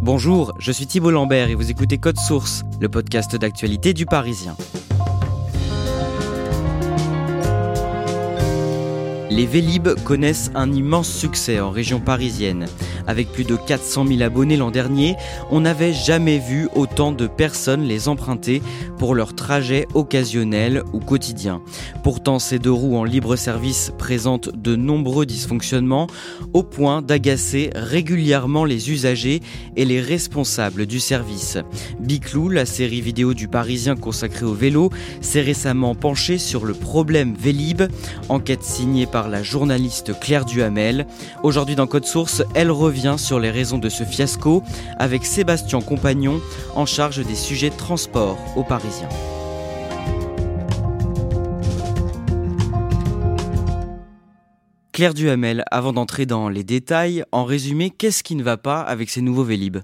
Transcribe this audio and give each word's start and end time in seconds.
Bonjour, 0.00 0.54
je 0.60 0.70
suis 0.70 0.86
Thibault 0.86 1.10
Lambert 1.10 1.50
et 1.50 1.56
vous 1.56 1.72
écoutez 1.72 1.98
Code 1.98 2.18
Source, 2.18 2.62
le 2.80 2.88
podcast 2.88 3.34
d'actualité 3.34 3.94
du 3.94 4.06
Parisien. 4.06 4.56
Les 9.30 9.44
Vélib 9.44 9.88
connaissent 10.04 10.50
un 10.54 10.72
immense 10.72 11.10
succès 11.10 11.60
en 11.60 11.70
région 11.70 12.00
parisienne. 12.00 12.66
Avec 13.06 13.30
plus 13.30 13.44
de 13.44 13.56
400 13.56 14.06
000 14.06 14.22
abonnés 14.22 14.56
l'an 14.56 14.70
dernier, 14.70 15.16
on 15.50 15.60
n'avait 15.60 15.92
jamais 15.92 16.38
vu 16.38 16.68
autant 16.74 17.12
de 17.12 17.26
personnes 17.26 17.82
les 17.82 18.08
emprunter 18.08 18.62
pour 18.98 19.14
leurs 19.14 19.34
trajets 19.34 19.86
occasionnels 19.94 20.82
ou 20.92 21.00
quotidiens. 21.00 21.62
Pourtant, 22.02 22.38
ces 22.38 22.58
deux 22.58 22.72
roues 22.72 22.96
en 22.96 23.04
libre 23.04 23.36
service 23.36 23.92
présentent 23.98 24.50
de 24.54 24.76
nombreux 24.76 25.26
dysfonctionnements 25.26 26.06
au 26.52 26.62
point 26.62 27.02
d'agacer 27.02 27.70
régulièrement 27.74 28.64
les 28.64 28.90
usagers 28.90 29.40
et 29.76 29.84
les 29.84 30.00
responsables 30.00 30.86
du 30.86 31.00
service. 31.00 31.58
Biclou, 32.00 32.48
la 32.48 32.66
série 32.66 33.00
vidéo 33.00 33.34
du 33.34 33.48
Parisien 33.48 33.94
consacrée 33.96 34.46
au 34.46 34.54
vélo, 34.54 34.90
s'est 35.20 35.42
récemment 35.42 35.94
penchée 35.94 36.38
sur 36.38 36.64
le 36.64 36.74
problème 36.74 37.34
Vélib, 37.38 37.82
enquête 38.28 38.62
signée 38.62 39.06
par 39.06 39.17
la 39.26 39.42
journaliste 39.42 40.16
Claire 40.20 40.44
Duhamel. 40.44 41.06
Aujourd'hui 41.42 41.74
dans 41.74 41.88
Code 41.88 42.04
Source, 42.04 42.44
elle 42.54 42.70
revient 42.70 43.16
sur 43.18 43.40
les 43.40 43.50
raisons 43.50 43.78
de 43.78 43.88
ce 43.88 44.04
fiasco 44.04 44.62
avec 45.00 45.26
Sébastien 45.26 45.80
Compagnon 45.80 46.40
en 46.76 46.86
charge 46.86 47.26
des 47.26 47.34
sujets 47.34 47.70
transport 47.70 48.38
aux 48.54 48.62
Parisiens. 48.62 49.08
Claire 54.92 55.14
Duhamel, 55.14 55.64
avant 55.70 55.92
d'entrer 55.92 56.26
dans 56.26 56.48
les 56.48 56.64
détails, 56.64 57.24
en 57.32 57.44
résumé, 57.44 57.90
qu'est-ce 57.90 58.22
qui 58.22 58.36
ne 58.36 58.42
va 58.42 58.56
pas 58.56 58.80
avec 58.80 59.10
ces 59.10 59.20
nouveaux 59.20 59.44
Vélib? 59.44 59.78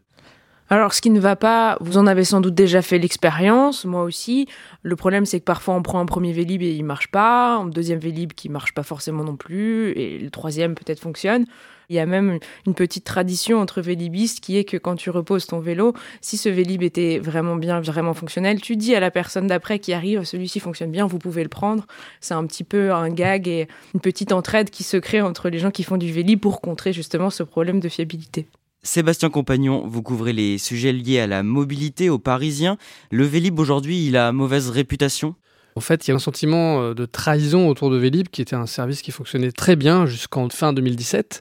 Alors, 0.70 0.94
ce 0.94 1.02
qui 1.02 1.10
ne 1.10 1.20
va 1.20 1.36
pas, 1.36 1.76
vous 1.80 1.98
en 1.98 2.06
avez 2.06 2.24
sans 2.24 2.40
doute 2.40 2.54
déjà 2.54 2.80
fait 2.80 2.98
l'expérience, 2.98 3.84
moi 3.84 4.02
aussi. 4.02 4.48
Le 4.82 4.96
problème, 4.96 5.26
c'est 5.26 5.38
que 5.38 5.44
parfois 5.44 5.74
on 5.74 5.82
prend 5.82 6.00
un 6.00 6.06
premier 6.06 6.32
Vélib 6.32 6.62
et 6.62 6.72
il 6.72 6.84
marche 6.84 7.10
pas, 7.10 7.56
un 7.56 7.66
deuxième 7.66 7.98
Vélib 7.98 8.32
qui 8.32 8.48
marche 8.48 8.72
pas 8.72 8.82
forcément 8.82 9.24
non 9.24 9.36
plus, 9.36 9.90
et 9.90 10.18
le 10.18 10.30
troisième 10.30 10.74
peut-être 10.74 11.00
fonctionne. 11.00 11.44
Il 11.90 11.96
y 11.96 11.98
a 11.98 12.06
même 12.06 12.38
une 12.66 12.74
petite 12.74 13.04
tradition 13.04 13.60
entre 13.60 13.82
vélibistes 13.82 14.40
qui 14.40 14.56
est 14.56 14.64
que 14.64 14.78
quand 14.78 14.96
tu 14.96 15.10
reposes 15.10 15.46
ton 15.46 15.60
vélo, 15.60 15.92
si 16.22 16.38
ce 16.38 16.48
vélib 16.48 16.82
était 16.82 17.18
vraiment 17.18 17.56
bien, 17.56 17.82
vraiment 17.82 18.14
fonctionnel, 18.14 18.58
tu 18.60 18.76
dis 18.76 18.94
à 18.94 19.00
la 19.00 19.10
personne 19.10 19.46
d'après 19.46 19.78
qui 19.78 19.92
arrive, 19.92 20.24
celui-ci 20.24 20.60
fonctionne 20.60 20.90
bien, 20.90 21.06
vous 21.06 21.18
pouvez 21.18 21.42
le 21.42 21.50
prendre. 21.50 21.86
C'est 22.20 22.32
un 22.32 22.46
petit 22.46 22.64
peu 22.64 22.94
un 22.94 23.10
gag 23.10 23.48
et 23.48 23.68
une 23.92 24.00
petite 24.00 24.32
entraide 24.32 24.70
qui 24.70 24.82
se 24.82 24.96
crée 24.96 25.20
entre 25.20 25.50
les 25.50 25.58
gens 25.58 25.70
qui 25.70 25.82
font 25.82 25.98
du 25.98 26.10
vélib 26.10 26.40
pour 26.40 26.62
contrer 26.62 26.94
justement 26.94 27.28
ce 27.28 27.42
problème 27.42 27.80
de 27.80 27.88
fiabilité. 27.90 28.48
Sébastien 28.84 29.30
Compagnon, 29.30 29.82
vous 29.86 30.02
couvrez 30.02 30.34
les 30.34 30.58
sujets 30.58 30.92
liés 30.92 31.18
à 31.18 31.26
la 31.26 31.42
mobilité 31.42 32.10
aux 32.10 32.18
Parisiens. 32.18 32.76
Le 33.10 33.24
Vélib 33.24 33.58
aujourd'hui, 33.58 34.06
il 34.06 34.16
a 34.16 34.30
mauvaise 34.30 34.68
réputation? 34.68 35.34
En 35.74 35.80
fait, 35.80 36.06
il 36.06 36.10
y 36.10 36.12
a 36.12 36.14
un 36.14 36.20
sentiment 36.20 36.82
euh, 36.82 36.94
de 36.94 37.06
trahison 37.06 37.68
autour 37.68 37.90
de 37.90 37.96
Vélib, 37.96 38.28
qui 38.28 38.42
était 38.42 38.54
un 38.54 38.66
service 38.66 39.00
qui 39.00 39.10
fonctionnait 39.10 39.52
très 39.52 39.74
bien 39.74 40.04
jusqu'en 40.04 40.50
fin 40.50 40.74
2017. 40.74 41.40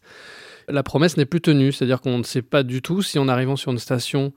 La 0.69 0.83
promesse 0.83 1.17
n'est 1.17 1.25
plus 1.25 1.41
tenue, 1.41 1.73
c'est-à-dire 1.73 1.99
qu'on 1.99 2.17
ne 2.17 2.23
sait 2.23 2.41
pas 2.41 2.63
du 2.63 2.81
tout 2.81 3.01
si 3.01 3.19
en 3.19 3.27
arrivant 3.27 3.57
sur 3.57 3.73
une 3.73 3.77
station, 3.77 4.31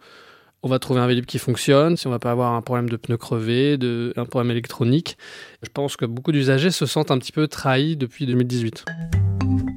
on 0.64 0.68
va 0.68 0.80
trouver 0.80 0.98
un 1.00 1.06
Vélib 1.06 1.26
qui 1.26 1.38
fonctionne, 1.38 1.96
si 1.96 2.08
on 2.08 2.10
va 2.10 2.18
pas 2.18 2.32
avoir 2.32 2.54
un 2.54 2.62
problème 2.62 2.88
de 2.88 2.96
pneus 2.96 3.18
crevés, 3.18 3.78
de, 3.78 4.12
un 4.16 4.24
problème 4.24 4.50
électronique. 4.50 5.16
Je 5.62 5.68
pense 5.72 5.96
que 5.96 6.06
beaucoup 6.06 6.32
d'usagers 6.32 6.72
se 6.72 6.86
sentent 6.86 7.12
un 7.12 7.18
petit 7.18 7.32
peu 7.32 7.46
trahis 7.46 7.96
depuis 7.96 8.26
2018. 8.26 8.84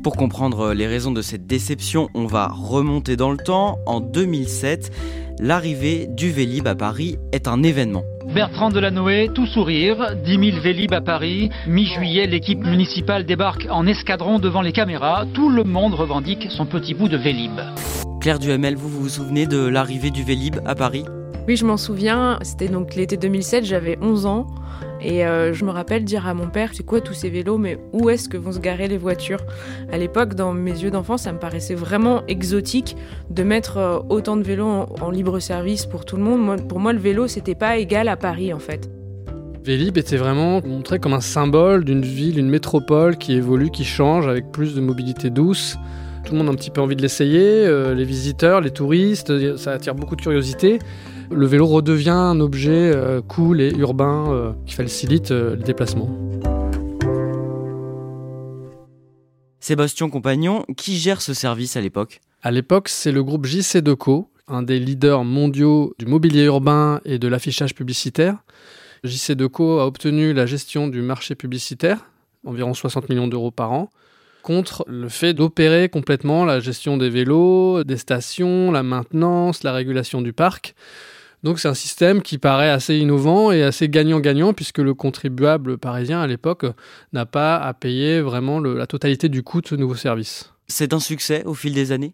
Pour 0.01 0.15
comprendre 0.15 0.73
les 0.73 0.87
raisons 0.87 1.11
de 1.11 1.21
cette 1.21 1.45
déception, 1.45 2.07
on 2.13 2.25
va 2.25 2.47
remonter 2.47 3.17
dans 3.17 3.31
le 3.31 3.37
temps. 3.37 3.79
En 3.85 3.99
2007, 3.99 4.91
l'arrivée 5.39 6.07
du 6.07 6.31
Vélib 6.31 6.67
à 6.67 6.75
Paris 6.75 7.17
est 7.33 7.49
un 7.49 7.63
événement. 7.63 8.03
Bertrand 8.33 8.69
Delanoë, 8.69 9.29
tout 9.33 9.45
sourire, 9.45 10.15
10 10.23 10.51
000 10.51 10.61
Vélib 10.61 10.93
à 10.93 11.01
Paris. 11.01 11.49
Mi-juillet, 11.67 12.27
l'équipe 12.27 12.59
municipale 12.59 13.25
débarque 13.25 13.67
en 13.69 13.85
escadron 13.87 14.39
devant 14.39 14.61
les 14.61 14.71
caméras. 14.71 15.25
Tout 15.33 15.49
le 15.49 15.65
monde 15.65 15.95
revendique 15.95 16.47
son 16.49 16.65
petit 16.65 16.93
bout 16.93 17.09
de 17.09 17.17
Vélib. 17.17 17.59
Claire 18.21 18.39
Duhamel, 18.39 18.75
vous 18.77 18.89
vous 18.89 19.09
souvenez 19.09 19.47
de 19.47 19.67
l'arrivée 19.67 20.11
du 20.11 20.23
Vélib 20.23 20.61
à 20.65 20.75
Paris? 20.75 21.03
Oui, 21.49 21.55
je 21.55 21.65
m'en 21.65 21.77
souviens. 21.77 22.37
C'était 22.43 22.67
donc 22.67 22.93
l'été 22.93 23.17
2007, 23.17 23.65
j'avais 23.65 23.97
11 24.03 24.27
ans. 24.27 24.45
Et 25.01 25.25
euh, 25.25 25.51
je 25.51 25.65
me 25.65 25.71
rappelle 25.71 26.03
dire 26.03 26.27
à 26.27 26.35
mon 26.35 26.47
père, 26.47 26.69
c'est 26.73 26.85
quoi 26.85 27.01
tous 27.01 27.15
ces 27.15 27.31
vélos, 27.31 27.57
mais 27.57 27.79
où 27.91 28.11
est-ce 28.11 28.29
que 28.29 28.37
vont 28.37 28.51
se 28.51 28.59
garer 28.59 28.87
les 28.87 28.99
voitures? 28.99 29.39
À 29.91 29.97
l'époque, 29.97 30.35
dans 30.35 30.53
mes 30.53 30.79
yeux 30.79 30.91
d'enfant, 30.91 31.17
ça 31.17 31.31
me 31.31 31.39
paraissait 31.39 31.73
vraiment 31.73 32.21
exotique 32.27 32.95
de 33.31 33.41
mettre 33.41 33.77
euh, 33.77 33.97
autant 34.09 34.37
de 34.37 34.43
vélos 34.43 34.85
en, 35.01 35.09
libre 35.09 35.39
service 35.39 35.87
pour 35.87 36.05
tout 36.05 36.17
le 36.17 36.21
monde. 36.21 36.67
pour 36.67 36.79
moi, 36.79 36.93
le 36.93 36.99
vélo, 36.99 37.27
c'était 37.27 37.55
pas 37.55 37.77
égal 37.77 38.09
à 38.09 38.15
Paris, 38.15 38.53
en 38.53 38.59
fait. 38.59 38.87
Vélib 39.63 39.97
était 39.97 40.17
vraiment 40.17 40.61
montré 40.61 40.99
comme 40.99 41.13
un 41.13 41.19
symbole 41.19 41.83
d'une 41.83 42.03
ville, 42.03 42.37
une 42.37 42.49
métropole 42.49 43.17
qui 43.17 43.33
évolue, 43.33 43.71
qui 43.71 43.85
change, 43.85 44.27
avec 44.27 44.51
plus 44.51 44.75
de 44.75 44.81
mobilité 44.81 45.31
douce. 45.31 45.79
Tout 46.25 46.33
le 46.33 46.37
monde 46.37 46.49
a 46.49 46.51
un 46.51 46.55
petit 46.55 46.69
peu 46.69 46.81
envie 46.81 46.95
de 46.95 47.01
l'essayer, 47.01 47.65
euh, 47.65 47.95
les 47.95 48.05
visiteurs, 48.05 48.61
les 48.61 48.69
touristes, 48.69 49.57
ça 49.57 49.71
attire 49.71 49.95
beaucoup 49.95 50.15
de 50.15 50.21
curiosité 50.21 50.77
le 51.31 51.45
vélo 51.45 51.65
redevient 51.67 52.09
un 52.09 52.39
objet 52.39 52.91
euh, 52.93 53.21
cool 53.21 53.61
et 53.61 53.71
urbain 53.75 54.31
euh, 54.31 54.53
qui 54.65 54.73
facilite 54.73 55.31
euh, 55.31 55.55
le 55.55 55.63
déplacement. 55.63 56.09
Sébastien 59.59 60.09
Compagnon, 60.09 60.65
qui 60.77 60.97
gère 60.97 61.21
ce 61.21 61.33
service 61.33 61.75
à 61.75 61.81
l'époque? 61.81 62.21
À 62.41 62.51
l'époque, 62.51 62.89
c'est 62.89 63.11
le 63.11 63.23
groupe 63.23 63.45
JC 63.45 63.77
Deco, 63.77 64.29
un 64.47 64.63
des 64.63 64.79
leaders 64.79 65.23
mondiaux 65.23 65.93
du 65.99 66.05
mobilier 66.05 66.45
urbain 66.45 67.01
et 67.05 67.19
de 67.19 67.27
l'affichage 67.27 67.75
publicitaire. 67.75 68.37
JC 69.03 69.33
Deco 69.33 69.79
a 69.79 69.85
obtenu 69.85 70.33
la 70.33 70.45
gestion 70.45 70.87
du 70.87 71.01
marché 71.01 71.35
publicitaire, 71.35 72.05
environ 72.45 72.73
60 72.73 73.09
millions 73.09 73.27
d'euros 73.27 73.51
par 73.51 73.71
an, 73.71 73.89
contre 74.41 74.85
le 74.87 75.09
fait 75.09 75.33
d'opérer 75.33 75.89
complètement 75.89 76.45
la 76.45 76.59
gestion 76.59 76.97
des 76.97 77.09
vélos, 77.09 77.83
des 77.83 77.97
stations, 77.97 78.71
la 78.71 78.83
maintenance, 78.83 79.63
la 79.63 79.73
régulation 79.73 80.21
du 80.21 80.33
parc. 80.33 80.73
Donc 81.43 81.59
c'est 81.59 81.69
un 81.69 81.73
système 81.73 82.21
qui 82.21 82.37
paraît 82.37 82.69
assez 82.69 82.97
innovant 82.97 83.51
et 83.51 83.63
assez 83.63 83.87
gagnant-gagnant 83.87 84.53
puisque 84.53 84.79
le 84.79 84.93
contribuable 84.93 85.77
parisien 85.77 86.21
à 86.21 86.27
l'époque 86.27 86.65
n'a 87.13 87.25
pas 87.25 87.57
à 87.57 87.73
payer 87.73 88.19
vraiment 88.19 88.59
la 88.59 88.87
totalité 88.87 89.29
du 89.29 89.43
coût 89.43 89.61
de 89.61 89.67
ce 89.67 89.75
nouveau 89.75 89.95
service. 89.95 90.53
C'est 90.67 90.93
un 90.93 90.99
succès 90.99 91.43
au 91.45 91.53
fil 91.53 91.73
des 91.73 91.91
années? 91.91 92.13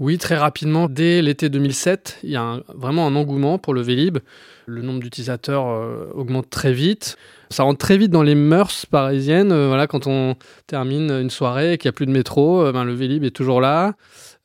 Oui, 0.00 0.16
très 0.16 0.38
rapidement, 0.38 0.88
dès 0.88 1.20
l'été 1.20 1.50
2007, 1.50 2.20
il 2.22 2.30
y 2.30 2.36
a 2.36 2.62
vraiment 2.74 3.06
un 3.06 3.14
engouement 3.14 3.58
pour 3.58 3.74
le 3.74 3.82
Vélib. 3.82 4.16
Le 4.64 4.80
nombre 4.80 5.00
d'utilisateurs 5.00 5.68
euh, 5.68 6.10
augmente 6.14 6.48
très 6.48 6.72
vite. 6.72 7.18
Ça 7.50 7.64
rentre 7.64 7.76
très 7.76 7.98
vite 7.98 8.10
dans 8.10 8.22
les 8.22 8.34
mœurs 8.34 8.86
parisiennes. 8.86 9.52
Euh, 9.52 9.68
voilà, 9.68 9.86
quand 9.86 10.06
on 10.06 10.36
termine 10.66 11.10
une 11.10 11.28
soirée 11.28 11.74
et 11.74 11.78
qu'il 11.78 11.88
n'y 11.88 11.90
a 11.90 11.92
plus 11.92 12.06
de 12.06 12.12
métro, 12.12 12.62
euh, 12.62 12.72
ben, 12.72 12.84
le 12.84 12.94
Vélib 12.94 13.24
est 13.24 13.30
toujours 13.30 13.60
là. 13.60 13.92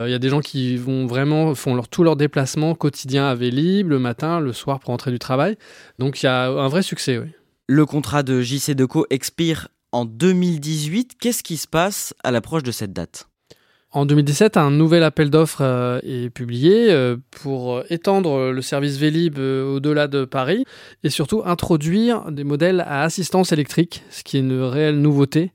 Il 0.02 0.10
y 0.10 0.14
a 0.14 0.20
des 0.20 0.28
gens 0.28 0.42
qui 0.42 0.76
vont 0.76 1.06
vraiment 1.06 1.56
font 1.56 1.74
leur, 1.74 1.88
tous 1.88 2.04
leurs 2.04 2.18
déplacements 2.18 2.76
quotidiens 2.76 3.30
à 3.30 3.34
Vélib, 3.34 3.88
le 3.88 3.98
matin, 3.98 4.42
le 4.42 4.52
soir 4.52 4.82
pour 4.82 4.90
rentrer 4.90 5.12
du 5.12 5.20
travail. 5.20 5.56
Donc 6.00 6.22
il 6.22 6.26
y 6.26 6.28
a 6.28 6.48
un 6.48 6.68
vrai 6.68 6.82
succès. 6.82 7.22
Le 7.68 7.86
contrat 7.86 8.24
de 8.24 8.42
JC 8.42 8.72
Deco 8.72 9.06
expire 9.10 9.70
en 9.94 10.04
2018. 10.04 11.14
Qu'est-ce 11.18 11.44
qui 11.44 11.56
se 11.56 11.68
passe 11.68 12.14
à 12.26 12.32
l'approche 12.32 12.64
de 12.64 12.72
cette 12.72 12.92
date? 12.92 13.30
En 13.96 14.06
2017, 14.06 14.58
un 14.58 14.72
nouvel 14.72 15.04
appel 15.04 15.30
d'offres 15.30 15.62
euh, 15.62 16.00
est 16.04 16.30
publié 16.30 16.92
euh, 16.92 17.16
pour 17.32 17.82
étendre 17.90 18.52
le 18.52 18.62
service 18.62 18.98
Vélib 18.98 19.40
euh, 19.40 19.76
au-delà 19.76 20.10
de 20.10 20.26
Paris 20.26 20.66
et 21.06 21.10
surtout 21.10 21.44
introduire 21.46 22.30
des 22.30 22.44
modèles 22.44 22.82
à 22.82 23.04
assistance 23.04 23.54
électrique, 23.54 24.04
ce 24.10 24.24
qui 24.24 24.36
est 24.36 24.42
une 24.42 24.62
réelle 24.62 25.00
nouveauté. 25.00 25.54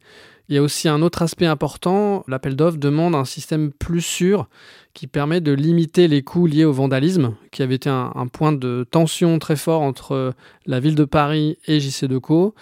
Il 0.51 0.57
y 0.57 0.59
a 0.59 0.63
aussi 0.63 0.89
un 0.89 1.01
autre 1.01 1.23
aspect 1.23 1.47
important, 1.47 2.25
l'appel 2.27 2.57
d'offres 2.57 2.77
demande 2.77 3.15
un 3.15 3.25
système 3.25 3.71
plus 3.71 4.01
sûr 4.01 4.49
qui 4.95 5.07
permet 5.07 5.41
de 5.41 5.53
limiter 5.53 6.09
les 6.09 6.23
coûts 6.23 6.47
liés 6.47 6.65
au 6.65 6.73
vandalisme, 6.73 7.37
qui 7.53 7.63
avait 7.63 7.77
été 7.77 7.89
un, 7.89 8.27
point 8.27 8.51
de 8.51 8.85
tension 8.91 9.39
très 9.39 9.55
fort 9.55 9.81
entre 9.81 10.35
la 10.67 10.81
ville 10.81 10.97
de 10.97 11.05
Paris 11.05 11.57
et 11.69 11.79
JC 11.79 12.07
Deco. 12.07 12.57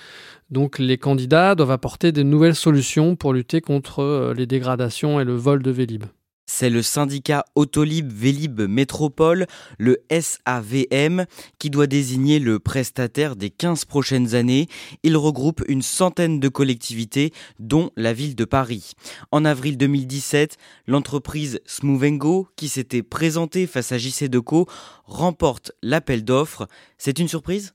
Donc 0.50 0.79
les 0.79 0.99
candidats 0.99 1.55
doivent 1.55 1.70
apporter 1.70 2.12
de 2.12 2.23
nouvelles 2.23 2.55
solutions 2.55 3.17
pour 3.17 3.32
lutter 3.32 3.62
contre 3.62 4.00
euh, 4.00 4.35
les 4.35 4.46
dégradations 4.46 5.19
et 5.19 5.25
le 5.25 5.35
vol 5.35 5.62
de 5.62 5.70
Vélib. 5.70 6.05
C'est 6.50 6.71
le 6.71 6.83
syndicat 6.83 7.45
Autolib 7.55 8.11
Vélib 8.11 8.62
Métropole, 8.62 9.47
le 9.79 9.99
SAVM, 10.11 11.27
qui 11.59 11.69
doit 11.69 11.87
désigner 11.87 12.39
le 12.39 12.59
prestataire 12.59 13.37
des 13.37 13.50
15 13.50 13.85
prochaines 13.85 14.35
années. 14.35 14.67
Il 15.03 15.19
regroupe 15.19 15.62
une 15.69 15.83
centaine 15.83 16.41
de 16.41 16.49
collectivités, 16.49 17.33
dont 17.59 17.91
la 17.97 18.15
ville 18.15 18.35
de 18.35 18.47
Paris. 18.47 18.93
En 19.31 19.45
avril 19.45 19.77
2017, 19.77 20.56
l'entreprise 20.87 21.61
Smoovengo, 21.67 22.49
qui 22.56 22.69
s'était 22.69 23.03
présentée 23.03 23.67
face 23.67 23.93
à 23.93 23.99
JC 23.99 24.25
Deco, 24.25 24.67
remporte 25.05 25.73
l'appel 25.83 26.25
d'offres. 26.25 26.67
C'est 26.97 27.19
une 27.19 27.29
surprise? 27.29 27.75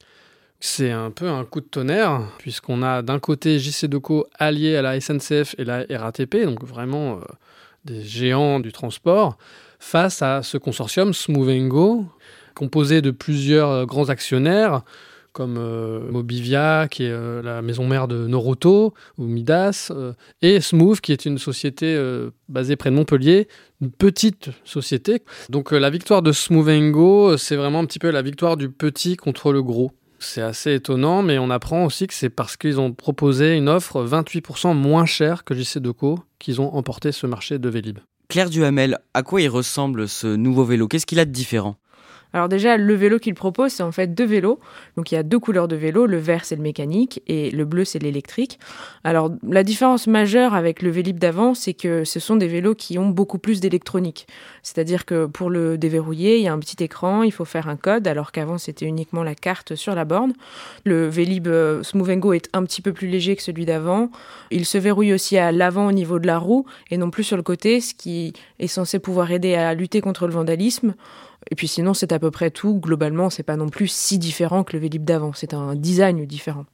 C'est 0.60 0.92
un 0.92 1.12
peu 1.12 1.30
un 1.30 1.46
coup 1.46 1.62
de 1.62 1.68
tonnerre, 1.68 2.22
puisqu'on 2.40 2.82
a 2.82 3.04
d'un 3.04 3.20
côté 3.20 3.60
JC 3.60 3.86
Deco 3.86 4.26
allié 4.40 4.76
à 4.76 4.82
la 4.82 5.00
SNCF 5.00 5.54
et 5.60 5.64
la 5.64 5.86
RATP, 5.90 6.38
donc 6.44 6.64
vraiment 6.64 7.18
euh, 7.18 7.22
des 7.86 8.02
géants 8.02 8.60
du 8.60 8.72
transport, 8.72 9.38
face 9.80 10.22
à 10.22 10.44
ce 10.44 10.58
consortium 10.58 11.14
Smoovengo, 11.14 12.06
composé 12.56 13.02
de 13.02 13.12
plusieurs 13.12 13.70
euh, 13.70 13.86
grands 13.86 14.10
actionnaires, 14.10 14.84
comme 15.32 15.58
euh, 15.58 16.12
Mobivia, 16.12 16.88
qui 16.90 17.06
est 17.06 17.42
la 17.42 17.62
maison 17.64 17.88
mère 17.88 18.08
de 18.08 18.28
Noroto, 18.28 18.94
ou 19.18 19.24
Midas, 19.26 19.92
et 20.44 20.62
Smooth, 20.62 21.02
qui 21.02 21.12
est 21.12 21.26
une 21.26 21.40
société 21.40 22.00
basée 22.50 22.76
près 22.76 22.92
de 22.92 22.96
Montpellier, 22.96 23.48
une 23.82 23.90
petite 23.90 24.52
société. 24.64 25.24
Donc 25.50 25.72
la 25.72 25.90
victoire 25.90 26.22
de 26.22 26.32
Smoovengo, 26.32 27.38
c'est 27.38 27.56
vraiment 27.56 27.80
un 27.80 27.86
petit 27.86 27.98
peu 27.98 28.12
la 28.12 28.22
victoire 28.22 28.58
du 28.58 28.70
petit 28.70 29.18
contre 29.18 29.52
le 29.52 29.64
gros. 29.64 29.92
C'est 30.24 30.42
assez 30.42 30.74
étonnant, 30.74 31.22
mais 31.22 31.38
on 31.38 31.50
apprend 31.50 31.86
aussi 31.86 32.08
que 32.08 32.14
c'est 32.14 32.30
parce 32.30 32.56
qu'ils 32.58 32.80
ont 32.80 32.94
proposé 32.94 33.56
une 33.56 33.68
offre 33.68 34.04
28% 34.06 34.74
moins 34.74 35.06
chère 35.06 35.44
que 35.44 35.54
JC 35.54 35.80
Deco 35.80 36.20
qu'ils 36.40 36.62
ont 36.62 36.74
emporté 36.74 37.12
ce 37.12 37.28
marché 37.28 37.60
de 37.60 37.70
Vélib. 37.70 38.00
Claire 38.30 38.50
Duhamel, 38.50 39.00
à 39.14 39.22
quoi 39.22 39.42
il 39.42 39.50
ressemble 39.50 40.08
ce 40.08 40.28
nouveau 40.28 40.64
vélo? 40.64 40.88
Qu'est-ce 40.88 41.06
qu'il 41.06 41.20
a 41.20 41.26
de 41.26 41.32
différent? 41.32 41.76
Alors 42.34 42.50
déjà, 42.50 42.78
le 42.78 42.94
vélo 42.96 43.20
qu'il 43.20 43.36
propose, 43.36 43.72
c'est 43.72 43.84
en 43.84 43.92
fait 43.92 44.14
deux 44.14 44.26
vélos. 44.26 44.60
Donc 44.98 45.12
il 45.12 45.16
y 45.16 45.18
a 45.18 45.24
deux 45.24 45.40
couleurs 45.40 45.68
de 45.68 45.76
vélo, 45.76 46.08
le 46.08 46.18
vert 46.18 46.46
c'est 46.46 46.56
le 46.56 46.64
mécanique 46.64 47.22
et 47.28 47.52
le 47.52 47.64
bleu 47.64 47.86
c'est 47.86 48.00
l'électrique. 48.00 48.60
Alors 49.04 49.32
la 49.48 49.64
différence 49.64 50.08
majeure 50.08 50.56
avec 50.56 50.82
le 50.82 50.90
Vélib 50.90 51.20
d'avant, 51.20 51.54
c'est 51.54 51.74
que 51.76 52.04
ce 52.04 52.20
sont 52.20 52.36
des 52.36 52.48
vélos 52.48 52.74
qui 52.76 52.98
ont 52.98 53.10
beaucoup 53.10 53.38
plus 53.38 53.60
d'électronique. 53.60 54.28
C'est-à-dire 54.64 55.06
que 55.06 55.28
pour 55.28 55.50
le 55.50 55.78
déverrouiller, 55.78 56.38
il 56.38 56.44
y 56.44 56.48
a 56.48 56.54
un 56.54 56.60
petit 56.60 56.84
écran, 56.84 57.22
il 57.22 57.32
faut 57.32 57.46
faire 57.46 57.70
un 57.70 57.76
code, 57.76 58.08
alors 58.08 58.32
qu'avant 58.32 58.58
c'était 58.58 58.86
uniquement 58.86 59.24
la 59.24 59.36
carte 59.36 59.76
sur 59.76 59.94
la 59.94 60.06
borne. 60.06 60.34
Le 60.86 61.08
Vélib 61.08 61.48
euh, 61.48 61.84
Smooth 61.84 62.18
Go 62.18 62.34
est 62.34 62.50
un 62.54 62.64
petit 62.64 62.82
peu 62.82 62.94
plus 62.94 63.08
léger 63.08 63.36
que 63.36 63.44
celui 63.44 63.66
d'avant. 63.66 64.10
Il 64.50 64.66
se 64.66 64.80
verrouille 64.80 65.14
aussi 65.14 65.38
à 65.38 65.52
l'avant 65.52 65.88
au 65.88 65.92
niveau 65.92 66.18
de 66.18 66.26
la 66.26 66.40
roue 66.40 66.66
et 66.90 66.98
non 66.98 67.12
plus 67.12 67.24
sur 67.24 67.38
le 67.38 67.44
côté, 67.44 67.80
ce 67.80 67.94
qui 67.94 68.34
est 68.60 68.68
censé 68.68 68.98
pouvoir 68.98 69.32
aider 69.32 69.54
à 69.54 69.74
lutter 69.76 70.02
contre 70.02 70.26
le 70.26 70.34
vandalisme. 70.34 70.96
Et 71.52 71.56
puis 71.56 71.68
sinon, 71.68 71.94
c'est 71.94 72.12
à 72.12 72.20
peu 72.20 72.32
près 72.32 72.52
tout. 72.52 72.80
Globalement, 72.80 73.30
c'est 73.30 73.44
pas 73.44 73.58
non 73.58 73.70
plus 73.70 73.88
si 73.88 74.18
différent 74.18 74.64
que 74.64 74.74
le 74.74 74.80
Vélib 74.80 75.04
d'avant. 75.04 75.32
C'est 75.34 75.54
un 75.54 75.76
design 75.76 76.26
différent. 76.26 76.66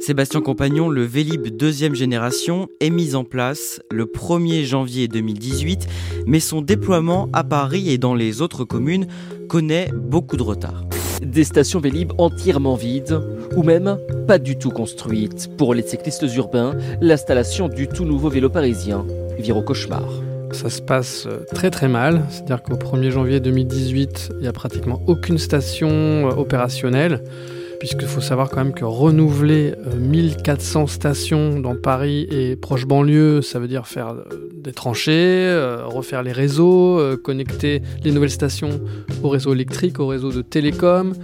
Sébastien 0.00 0.42
Compagnon, 0.42 0.90
le 0.90 1.02
Vélib 1.02 1.46
deuxième 1.56 1.94
génération 1.94 2.68
est 2.80 2.90
mis 2.90 3.14
en 3.14 3.24
place 3.24 3.80
le 3.90 4.04
1er 4.04 4.64
janvier 4.64 5.08
2018, 5.08 5.86
mais 6.26 6.40
son 6.40 6.60
déploiement 6.60 7.28
à 7.32 7.42
Paris 7.42 7.88
et 7.88 7.96
dans 7.96 8.14
les 8.14 8.42
autres 8.42 8.64
communes 8.64 9.06
connaît 9.48 9.90
beaucoup 9.94 10.36
de 10.36 10.42
retard. 10.42 10.84
Des 11.22 11.44
stations 11.44 11.80
Vélib 11.80 12.12
entièrement 12.18 12.74
vides 12.74 13.18
ou 13.56 13.62
même 13.62 13.96
pas 14.26 14.38
du 14.38 14.58
tout 14.58 14.70
construites. 14.70 15.56
Pour 15.56 15.72
les 15.72 15.82
cyclistes 15.82 16.26
urbains, 16.36 16.76
l'installation 17.00 17.68
du 17.68 17.88
tout 17.88 18.04
nouveau 18.04 18.28
vélo 18.28 18.50
parisien 18.50 19.06
vire 19.38 19.56
au 19.56 19.62
cauchemar. 19.62 20.23
Ça 20.54 20.70
se 20.70 20.80
passe 20.80 21.26
euh, 21.26 21.44
très 21.52 21.68
très 21.68 21.88
mal, 21.88 22.22
c'est-à-dire 22.30 22.62
qu'au 22.62 22.76
1er 22.76 23.10
janvier 23.10 23.40
2018, 23.40 24.30
il 24.36 24.42
n'y 24.42 24.46
a 24.46 24.52
pratiquement 24.52 25.02
aucune 25.08 25.36
station 25.36 25.90
euh, 25.90 26.30
opérationnelle, 26.36 27.24
puisqu'il 27.80 28.06
faut 28.06 28.20
savoir 28.20 28.50
quand 28.50 28.58
même 28.58 28.72
que 28.72 28.84
renouveler 28.84 29.74
1400 29.98 30.82
euh, 30.82 30.86
stations 30.86 31.58
dans 31.58 31.74
Paris 31.74 32.28
et 32.30 32.54
proche 32.54 32.86
banlieue, 32.86 33.42
ça 33.42 33.58
veut 33.58 33.66
dire 33.66 33.88
faire 33.88 34.14
des 34.54 34.72
tranchées, 34.72 35.52
refaire 35.86 36.22
les 36.22 36.32
réseaux, 36.32 37.00
connecter 37.24 37.82
les 38.04 38.12
nouvelles 38.12 38.30
stations 38.30 38.80
au 39.24 39.30
réseau 39.30 39.54
électrique, 39.54 39.98
au 39.98 40.06
réseau 40.06 40.30
de 40.30 40.40
télécom. 40.40 41.14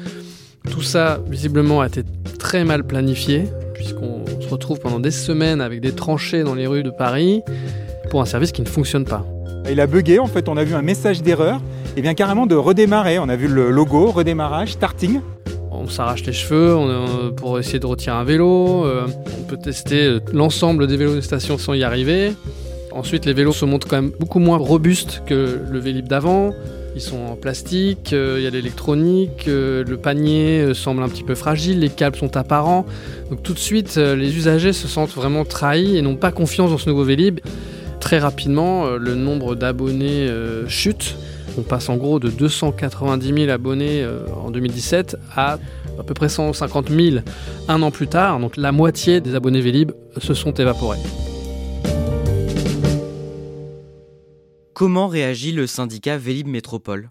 Tout 0.73 0.83
ça, 0.83 1.21
visiblement, 1.31 1.83
a 1.83 1.87
été 1.87 2.03
très 2.41 2.65
mal 2.65 2.85
planifié, 2.85 3.45
puisqu'on 3.75 4.25
se 4.41 4.49
retrouve 4.49 4.81
pendant 4.81 4.99
des 4.99 5.13
semaines 5.13 5.61
avec 5.61 5.81
des 5.81 5.93
tranchées 5.93 6.43
dans 6.43 6.57
les 6.57 6.67
rues 6.67 6.83
de 6.83 6.91
Paris 6.91 7.43
pour 8.11 8.21
un 8.21 8.27
service 8.27 8.53
qui 8.53 8.61
ne 8.61 8.69
fonctionne 8.69 9.05
pas. 9.05 9.25
Il 9.71 9.81
a 9.81 9.87
bugué, 9.87 10.19
en 10.19 10.27
fait, 10.27 10.49
on 10.49 10.57
a 10.57 10.65
vu 10.65 10.75
un 10.75 10.83
message 10.83 11.23
d'erreur, 11.23 11.61
et 11.97 12.03
bien 12.03 12.15
carrément 12.15 12.47
de 12.47 12.57
redémarrer. 12.57 13.19
On 13.19 13.29
a 13.29 13.37
vu 13.37 13.49
le 13.49 13.71
logo, 13.71 14.11
redémarrage, 14.11 14.73
starting. 14.73 15.21
On 15.71 15.89
s'arrache 15.89 16.25
les 16.25 16.33
cheveux 16.33 16.77
pour 17.37 17.59
essayer 17.59 17.79
de 17.79 17.87
retirer 17.87 18.15
un 18.15 18.25
vélo. 18.25 18.85
Euh, 18.85 19.07
on 19.39 19.45
peut 19.45 19.57
tester 19.57 20.05
euh, 20.05 20.21
l'ensemble 20.33 20.87
des 20.87 20.97
vélos 20.97 21.15
de 21.15 21.21
station 21.21 21.57
sans 21.57 21.75
y 21.75 21.85
arriver. 21.85 22.33
Ensuite, 22.93 23.25
les 23.25 23.33
vélos 23.33 23.53
se 23.53 23.65
montrent 23.65 23.87
quand 23.87 24.03
même 24.03 24.13
beaucoup 24.19 24.41
moins 24.41 24.59
robustes 24.59 25.23
que 25.25 25.61
le 25.71 25.79
Vélib 25.79 26.09
d'avant. 26.09 26.53
Ils 26.97 27.01
sont 27.01 27.19
en 27.19 27.37
plastique, 27.37 28.13
euh, 28.13 28.37
il 28.39 28.45
y 28.45 28.47
a 28.49 28.51
l'électronique, 28.51 29.45
le 29.47 29.97
panier 29.97 30.75
semble 30.75 31.05
un 31.05 31.09
petit 31.09 31.23
peu 31.23 31.37
fragile, 31.37 31.79
les 31.79 31.89
câbles 31.89 32.17
sont 32.17 32.37
apparents. 32.37 32.85
Donc 33.31 33.45
tout 33.45 33.55
de 33.55 33.61
suite, 33.61 33.97
les 33.97 34.37
usagers 34.37 34.73
se 34.73 34.89
sentent 34.89 35.15
vraiment 35.15 35.45
trahis 35.45 35.97
et 35.97 36.03
n'ont 36.03 36.17
pas 36.17 36.33
confiance 36.33 36.71
dans 36.71 36.79
ce 36.79 36.91
nouveau 36.91 37.05
Vélib. 37.05 37.39
Très 38.01 38.19
rapidement, 38.19 38.87
euh, 38.87 38.99
le 38.99 39.15
nombre 39.15 39.55
d'abonnés 39.55 40.27
euh, 40.29 40.67
chute. 40.69 41.17
On 41.59 41.63
passe 41.63 41.89
en 41.89 41.97
gros 41.97 42.19
de 42.19 42.31
290 42.31 43.35
000 43.45 43.51
abonnés 43.51 44.03
euh, 44.03 44.25
en 44.43 44.51
2017 44.51 45.17
à 45.37 45.59
à 45.99 46.03
peu 46.03 46.15
près 46.15 46.29
150 46.31 46.89
000 46.89 47.19
un 47.69 47.83
an 47.83 47.91
plus 47.91 48.09
tard. 48.09 48.41
Donc 48.41 48.57
la 48.57 48.73
moitié 48.73 49.21
des 49.21 49.35
abonnés 49.35 49.61
Vélib 49.61 49.93
se 50.17 50.33
sont 50.33 50.53
évaporés. 50.55 50.99
Comment 54.73 55.09
réagit 55.09 55.53
le 55.53 55.67
syndicat 55.67 56.17
Vélib 56.17 56.47
Métropole? 56.47 57.11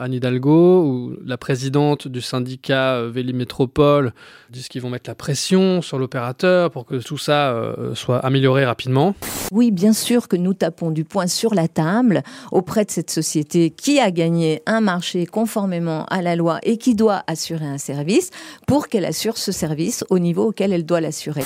Anne 0.00 0.14
Hidalgo 0.14 0.84
ou 0.84 1.16
la 1.24 1.36
présidente 1.36 2.08
du 2.08 2.20
syndicat 2.20 2.94
euh, 2.94 3.10
Véli 3.10 3.32
Métropole 3.32 4.12
disent 4.50 4.68
qu'ils 4.68 4.82
vont 4.82 4.90
mettre 4.90 5.10
la 5.10 5.14
pression 5.14 5.82
sur 5.82 5.98
l'opérateur 5.98 6.70
pour 6.70 6.86
que 6.86 6.96
tout 6.96 7.18
ça 7.18 7.52
euh, 7.52 7.94
soit 7.94 8.18
amélioré 8.18 8.64
rapidement. 8.64 9.14
Oui, 9.52 9.70
bien 9.70 9.92
sûr 9.92 10.28
que 10.28 10.36
nous 10.36 10.54
tapons 10.54 10.90
du 10.90 11.04
poing 11.04 11.26
sur 11.26 11.54
la 11.54 11.68
table 11.68 12.22
auprès 12.52 12.84
de 12.84 12.90
cette 12.90 13.10
société 13.10 13.70
qui 13.70 14.00
a 14.00 14.10
gagné 14.10 14.62
un 14.66 14.80
marché 14.80 15.26
conformément 15.26 16.04
à 16.06 16.22
la 16.22 16.36
loi 16.36 16.58
et 16.62 16.78
qui 16.78 16.94
doit 16.94 17.22
assurer 17.26 17.66
un 17.66 17.78
service 17.78 18.30
pour 18.66 18.88
qu'elle 18.88 19.04
assure 19.04 19.36
ce 19.36 19.52
service 19.52 20.04
au 20.10 20.18
niveau 20.18 20.48
auquel 20.48 20.72
elle 20.72 20.86
doit 20.86 21.00
l'assurer. 21.00 21.44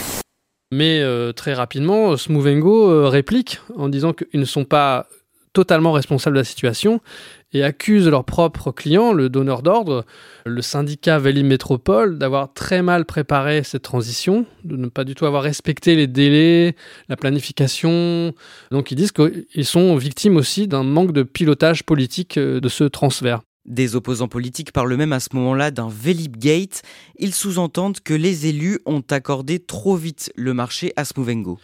Mais 0.73 1.01
euh, 1.01 1.33
très 1.33 1.53
rapidement, 1.55 2.17
Smoovengo 2.17 3.09
réplique 3.09 3.61
en 3.77 3.89
disant 3.89 4.13
qu'ils 4.13 4.41
ne 4.41 4.45
sont 4.45 4.65
pas 4.65 5.07
totalement 5.53 5.93
responsables 5.93 6.35
de 6.35 6.41
la 6.41 6.45
situation 6.45 7.01
et 7.53 7.63
accusent 7.63 8.09
leur 8.09 8.25
propre 8.25 8.73
client, 8.73 9.13
le 9.13 9.29
donneur 9.29 9.63
d'ordre, 9.63 10.05
le 10.47 10.63
syndicat 10.63 11.19
Valley 11.19 11.43
Métropole, 11.43 12.19
d'avoir 12.19 12.53
très 12.53 12.83
mal 12.83 13.05
préparé 13.05 13.63
cette 13.63 13.83
transition, 13.83 14.47
de 14.65 14.77
ne 14.77 14.89
pas 14.89 15.05
du 15.05 15.15
tout 15.15 15.27
avoir 15.27 15.43
respecté 15.43 15.95
les 15.95 16.07
délais, 16.07 16.75
la 17.09 17.17
planification. 17.17 18.33
Donc 18.71 18.91
ils 18.91 18.97
disent 18.97 19.13
qu'ils 19.13 19.67
sont 19.67 19.97
victimes 19.97 20.37
aussi 20.37 20.69
d'un 20.69 20.83
manque 20.83 21.13
de 21.13 21.23
pilotage 21.23 21.85
politique 21.85 22.39
euh, 22.39 22.61
de 22.61 22.69
ce 22.69 22.85
transfert. 22.85 23.43
Des 23.65 23.95
opposants 23.95 24.29
politiques 24.29 24.73
parlent 24.73 24.97
même 24.97 25.13
à 25.13 25.21
ce 25.21 25.29
moment-là 25.35 25.71
d'un 25.71 25.89
Velib 25.89 26.37
Gate. 26.37 26.83
Ils 27.19 27.33
sous-entendent 27.33 28.01
que 28.01 28.15
les 28.15 28.49
élus 28.49 28.81
ont 28.87 29.05
accordé 29.09 29.61
trop 29.61 29.95
vite 29.95 30.33
le 30.35 30.53
marché 30.53 30.93
à 30.97 31.05
Smouvengo 31.05 31.61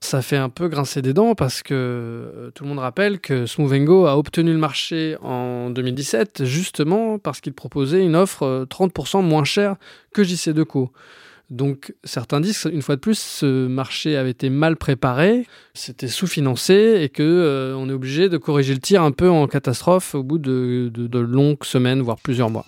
ça 0.00 0.22
fait 0.22 0.36
un 0.36 0.48
peu 0.48 0.68
grincer 0.68 1.02
des 1.02 1.12
dents 1.12 1.34
parce 1.34 1.62
que 1.62 1.74
euh, 1.74 2.50
tout 2.54 2.64
le 2.64 2.68
monde 2.68 2.78
rappelle 2.78 3.18
que 3.18 3.46
Smoovengo 3.46 4.06
a 4.06 4.16
obtenu 4.16 4.52
le 4.52 4.58
marché 4.58 5.16
en 5.22 5.70
2017 5.70 6.44
justement 6.44 7.18
parce 7.18 7.40
qu'il 7.40 7.54
proposait 7.54 8.04
une 8.04 8.14
offre 8.14 8.66
30% 8.70 9.18
euh, 9.18 9.22
moins 9.22 9.44
chère 9.44 9.76
que 10.12 10.22
JC 10.22 10.50
Deco. 10.50 10.92
Donc 11.48 11.94
certains 12.04 12.40
disent 12.40 12.68
une 12.70 12.82
fois 12.82 12.96
de 12.96 13.00
plus, 13.00 13.18
ce 13.18 13.66
marché 13.66 14.16
avait 14.16 14.30
été 14.30 14.50
mal 14.50 14.76
préparé, 14.76 15.46
c'était 15.74 16.08
sous-financé 16.08 16.98
et 17.00 17.08
que 17.08 17.22
euh, 17.22 17.76
on 17.76 17.88
est 17.88 17.92
obligé 17.92 18.28
de 18.28 18.36
corriger 18.36 18.74
le 18.74 18.80
tir 18.80 19.02
un 19.02 19.12
peu 19.12 19.30
en 19.30 19.46
catastrophe 19.46 20.14
au 20.14 20.24
bout 20.24 20.38
de 20.38 21.18
longues 21.18 21.64
semaines, 21.64 22.02
voire 22.02 22.18
plusieurs 22.22 22.50
mois. 22.50 22.66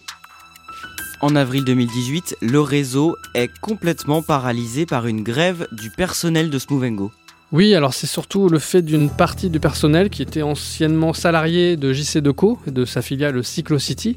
En 1.20 1.34
avril 1.34 1.64
2018, 1.64 2.37
le 2.42 2.60
réseau 2.60 3.16
est 3.34 3.50
complètement 3.60 4.22
paralysé 4.22 4.87
par 4.87 5.06
une 5.06 5.22
grève 5.22 5.66
du 5.72 5.90
personnel 5.90 6.48
de 6.48 6.58
Smooth 6.58 7.10
Oui, 7.50 7.75
alors 7.75 7.92
c'est 7.92 8.06
surtout 8.06 8.48
le 8.48 8.60
fait 8.60 8.82
d'une 8.82 9.10
partie 9.10 9.50
du 9.50 9.58
personnel 9.58 10.10
qui 10.10 10.22
était 10.22 10.42
anciennement 10.42 11.12
salarié 11.12 11.76
de 11.76 11.92
JC 11.92 12.18
Deco 12.18 12.60
et 12.68 12.70
de 12.70 12.84
sa 12.84 13.02
filiale 13.02 13.42
Cyclocity 13.42 14.16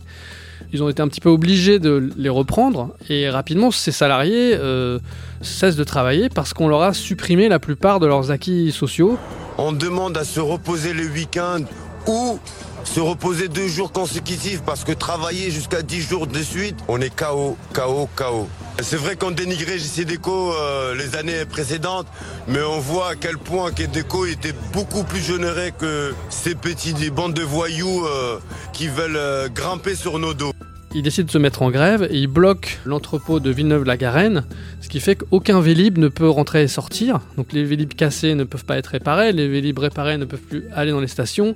ils 0.74 0.84
ont 0.84 0.90
été 0.90 1.02
un 1.02 1.08
petit 1.08 1.22
peu 1.22 1.30
obligés 1.30 1.80
de 1.80 2.12
les 2.18 2.30
reprendre 2.30 2.92
et 3.10 3.30
rapidement 3.30 3.72
ces 3.72 3.92
salariés 3.92 4.54
euh, 4.56 5.00
cessent 5.42 5.76
de 5.76 5.84
travailler 5.84 6.30
parce 6.30 6.54
qu'on 6.54 6.68
leur 6.68 6.82
a 6.82 6.94
supprimé 6.94 7.50
la 7.50 7.60
plupart 7.60 8.00
de 8.00 8.08
leurs 8.08 8.32
acquis 8.32 8.72
sociaux. 8.72 9.18
On 9.58 9.72
demande 9.72 10.18
à 10.18 10.24
se 10.24 10.40
reposer 10.40 10.94
le 10.94 11.08
week-end 11.08 11.62
ou 12.08 12.40
se 12.84 13.00
reposer 13.00 13.48
deux 13.48 13.68
jours 13.68 13.92
consécutifs 13.92 14.62
parce 14.64 14.84
que 14.84 14.92
travailler 14.92 15.52
jusqu'à 15.52 15.82
dix 15.82 16.02
jours 16.02 16.28
de 16.28 16.42
suite, 16.42 16.78
on 16.88 17.00
est 17.00 17.14
KO, 17.14 17.58
KO, 17.74 18.10
KO. 18.16 18.48
C'est 18.82 18.98
vrai 18.98 19.16
qu'on 19.16 19.32
dénigrait 19.32 19.78
JC 19.78 20.06
Déco 20.06 20.54
euh, 20.54 20.96
les 20.96 21.16
années 21.16 21.46
précédentes, 21.46 22.08
mais 22.48 22.62
on 22.64 22.80
voit 22.80 23.10
à 23.10 23.16
quel 23.16 23.38
point 23.38 23.72
que 23.72 23.84
Déco 23.84 24.26
était 24.26 24.56
beaucoup 24.74 25.04
plus 25.04 25.22
généreux 25.22 25.72
que 25.78 26.14
ces 26.30 26.56
petits 26.56 27.12
bandes 27.12 27.34
de 27.34 27.44
voyous 27.44 28.06
euh, 28.06 28.40
qui 28.74 28.88
veulent 28.88 29.18
euh, 29.18 29.50
grimper 29.50 29.96
sur 29.96 30.18
nos 30.18 30.34
dos. 30.34 30.54
Il 30.94 31.04
décide 31.04 31.28
de 31.28 31.32
se 31.32 31.38
mettre 31.38 31.62
en 31.62 31.72
grève 31.72 32.08
et 32.12 32.18
il 32.18 32.28
bloque 32.28 32.80
l'entrepôt 32.86 33.40
de 33.40 33.50
Villeneuve-la-Garenne, 33.50 34.44
ce 34.82 34.90
qui 34.90 35.00
fait 35.00 35.16
qu'aucun 35.16 35.62
Vélib 35.62 35.98
ne 35.98 36.10
peut 36.10 36.30
rentrer 36.30 36.64
et 36.64 36.68
sortir. 36.68 37.22
Donc 37.38 37.54
les 37.54 37.64
Vélib 37.64 37.94
cassés 37.94 38.36
ne 38.36 38.44
peuvent 38.44 38.66
pas 38.66 38.78
être 38.78 38.88
réparés, 38.88 39.32
les 39.32 39.48
Vélib 39.48 39.80
réparés 39.80 40.18
ne 40.18 40.26
peuvent 40.26 40.42
plus 40.42 40.66
aller 40.74 40.92
dans 40.92 41.00
les 41.00 41.08
stations. 41.08 41.56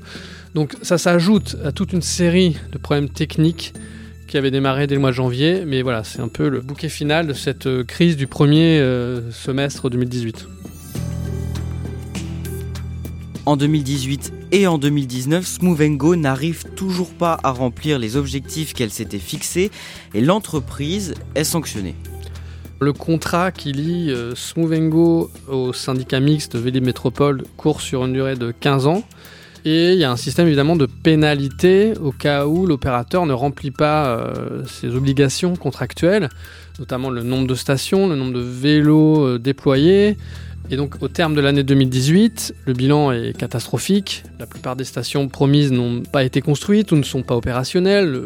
Donc 0.53 0.75
ça 0.81 0.97
s'ajoute 0.97 1.57
à 1.65 1.73
toute 1.73 1.91
une 1.91 2.01
série 2.01 2.55
de 2.71 2.77
problèmes 2.77 3.09
techniques 3.09 3.73
qui 4.27 4.37
avaient 4.37 4.51
démarré 4.51 4.87
dès 4.87 4.95
le 4.95 5.01
mois 5.01 5.11
de 5.11 5.15
janvier. 5.15 5.63
Mais 5.65 5.81
voilà, 5.81 6.05
c'est 6.05 6.21
un 6.21 6.29
peu 6.29 6.47
le 6.47 6.61
bouquet 6.61 6.89
final 6.89 7.27
de 7.27 7.33
cette 7.33 7.67
euh, 7.67 7.83
crise 7.83 8.15
du 8.15 8.27
premier 8.27 8.79
euh, 8.79 9.31
semestre 9.31 9.89
2018. 9.89 10.47
En 13.45 13.57
2018 13.57 14.44
et 14.55 14.67
en 14.67 14.77
2019, 14.77 15.45
Smooth 15.45 15.81
n'arrive 16.15 16.63
toujours 16.77 17.09
pas 17.13 17.37
à 17.43 17.51
remplir 17.51 17.99
les 17.99 18.15
objectifs 18.15 18.73
qu'elle 18.73 18.89
s'était 18.89 19.19
fixés 19.19 19.69
et 20.13 20.21
l'entreprise 20.21 21.13
est 21.35 21.43
sanctionnée. 21.43 21.93
Le 22.79 22.93
contrat 22.93 23.51
qui 23.51 23.73
lie 23.73 24.11
euh, 24.11 24.33
Smooth 24.33 25.29
au 25.49 25.73
syndicat 25.73 26.21
mixte 26.21 26.55
Vélib 26.55 26.85
Métropole 26.85 27.43
court 27.57 27.81
sur 27.81 28.05
une 28.05 28.13
durée 28.13 28.37
de 28.37 28.51
15 28.57 28.87
ans. 28.87 29.03
Et 29.65 29.91
il 29.91 29.99
y 29.99 30.05
a 30.05 30.11
un 30.11 30.15
système 30.15 30.47
évidemment 30.47 30.77
de 30.77 30.85
pénalité 30.85 31.91
au 32.01 32.13
cas 32.13 32.45
où 32.45 32.65
l'opérateur 32.65 33.25
ne 33.25 33.33
remplit 33.33 33.71
pas 33.71 34.05
euh, 34.05 34.63
ses 34.67 34.95
obligations 34.95 35.57
contractuelles, 35.57 36.29
notamment 36.79 37.09
le 37.09 37.23
nombre 37.23 37.47
de 37.47 37.55
stations, 37.55 38.07
le 38.07 38.15
nombre 38.15 38.31
de 38.33 38.39
vélos 38.39 39.25
euh, 39.25 39.37
déployés, 39.37 40.15
et 40.69 40.77
donc 40.77 40.95
au 41.01 41.07
terme 41.07 41.35
de 41.35 41.41
l'année 41.41 41.63
2018, 41.63 42.55
le 42.65 42.73
bilan 42.73 43.11
est 43.11 43.37
catastrophique. 43.37 44.23
La 44.39 44.47
plupart 44.47 44.75
des 44.75 44.83
stations 44.83 45.27
promises 45.27 45.71
n'ont 45.71 46.01
pas 46.01 46.23
été 46.23 46.41
construites 46.41 46.91
ou 46.91 46.95
ne 46.95 47.03
sont 47.03 47.21
pas 47.21 47.35
opérationnelles. 47.35 48.19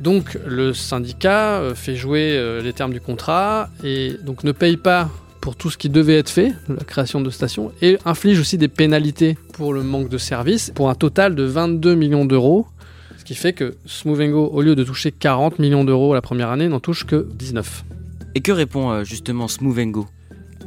Donc 0.00 0.38
le 0.46 0.72
syndicat 0.72 1.60
euh, 1.60 1.74
fait 1.74 1.94
jouer 1.94 2.32
euh, 2.32 2.62
les 2.62 2.72
termes 2.72 2.92
du 2.92 3.00
contrat 3.00 3.68
et 3.84 4.14
donc 4.24 4.44
ne 4.44 4.52
paye 4.52 4.76
pas 4.76 5.10
pour 5.40 5.56
tout 5.56 5.70
ce 5.70 5.78
qui 5.78 5.88
devait 5.88 6.18
être 6.18 6.30
fait, 6.30 6.52
la 6.68 6.84
création 6.84 7.20
de 7.20 7.30
stations, 7.30 7.72
et 7.80 7.98
inflige 8.04 8.38
aussi 8.40 8.58
des 8.58 8.68
pénalités 8.68 9.38
pour 9.54 9.72
le 9.72 9.82
manque 9.82 10.10
de 10.10 10.18
services, 10.18 10.70
pour 10.74 10.90
un 10.90 10.94
total 10.94 11.34
de 11.34 11.44
22 11.44 11.94
millions 11.94 12.26
d'euros, 12.26 12.66
ce 13.18 13.24
qui 13.24 13.34
fait 13.34 13.54
que 13.54 13.74
Smooth 13.86 14.20
Go, 14.30 14.50
au 14.52 14.60
lieu 14.60 14.74
de 14.74 14.84
toucher 14.84 15.12
40 15.12 15.58
millions 15.58 15.84
d'euros 15.84 16.12
la 16.12 16.20
première 16.20 16.50
année, 16.50 16.68
n'en 16.68 16.80
touche 16.80 17.06
que 17.06 17.26
19. 17.34 17.84
Et 18.34 18.40
que 18.40 18.52
répond 18.52 18.90
euh, 18.90 19.04
justement 19.04 19.48
Smooth 19.48 19.78
Go 19.90 20.06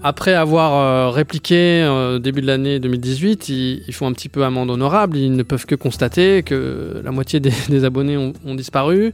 après 0.03 0.33
avoir 0.33 0.73
euh, 0.73 1.09
répliqué 1.09 1.81
euh, 1.81 2.19
début 2.19 2.41
de 2.41 2.47
l'année 2.47 2.79
2018, 2.79 3.47
ils, 3.49 3.93
font 3.93 4.05
un 4.05 4.11
petit 4.11 4.27
peu 4.27 4.43
amende 4.43 4.69
honorable. 4.69 5.17
Ils 5.17 5.33
ne 5.33 5.43
peuvent 5.43 5.65
que 5.65 5.75
constater 5.75 6.43
que 6.43 7.01
la 7.03 7.11
moitié 7.11 7.39
des, 7.39 7.85
abonnés 7.85 8.17
ont, 8.17 8.55
disparu. 8.55 9.13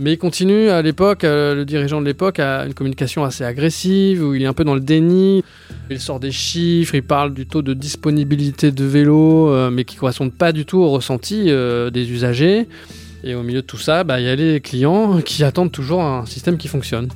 Mais 0.00 0.12
ils 0.12 0.18
continuent 0.18 0.70
à 0.70 0.82
l'époque, 0.82 1.24
euh, 1.24 1.54
le 1.54 1.64
dirigeant 1.64 2.00
de 2.00 2.06
l'époque 2.06 2.38
a 2.38 2.66
une 2.66 2.74
communication 2.74 3.24
assez 3.24 3.44
agressive, 3.44 4.22
où 4.24 4.34
il 4.34 4.42
est 4.42 4.46
un 4.46 4.52
peu 4.52 4.64
dans 4.64 4.74
le 4.74 4.80
déni. 4.80 5.44
Il 5.90 6.00
sort 6.00 6.20
des 6.20 6.32
chiffres, 6.32 6.94
il 6.96 7.02
parle 7.02 7.32
du 7.32 7.46
taux 7.46 7.62
de 7.62 7.74
disponibilité 7.74 8.70
de 8.72 8.84
vélos, 8.84 9.70
mais 9.70 9.84
qui 9.84 9.96
ne 9.96 10.00
correspondent 10.00 10.34
pas 10.34 10.52
du 10.52 10.64
tout 10.64 10.78
au 10.78 10.90
ressenti 10.90 11.44
des 11.46 12.10
usagers. 12.10 12.68
Et 13.24 13.34
au 13.34 13.42
milieu 13.42 13.62
de 13.62 13.66
tout 13.66 13.78
ça, 13.78 14.04
bah, 14.04 14.20
il 14.20 14.26
y 14.26 14.28
a 14.28 14.36
les 14.36 14.60
clients 14.60 15.20
qui 15.24 15.42
attendent 15.44 15.72
toujours 15.72 16.02
un 16.02 16.26
système 16.26 16.58
qui 16.58 16.68
fonctionne. 16.68 17.08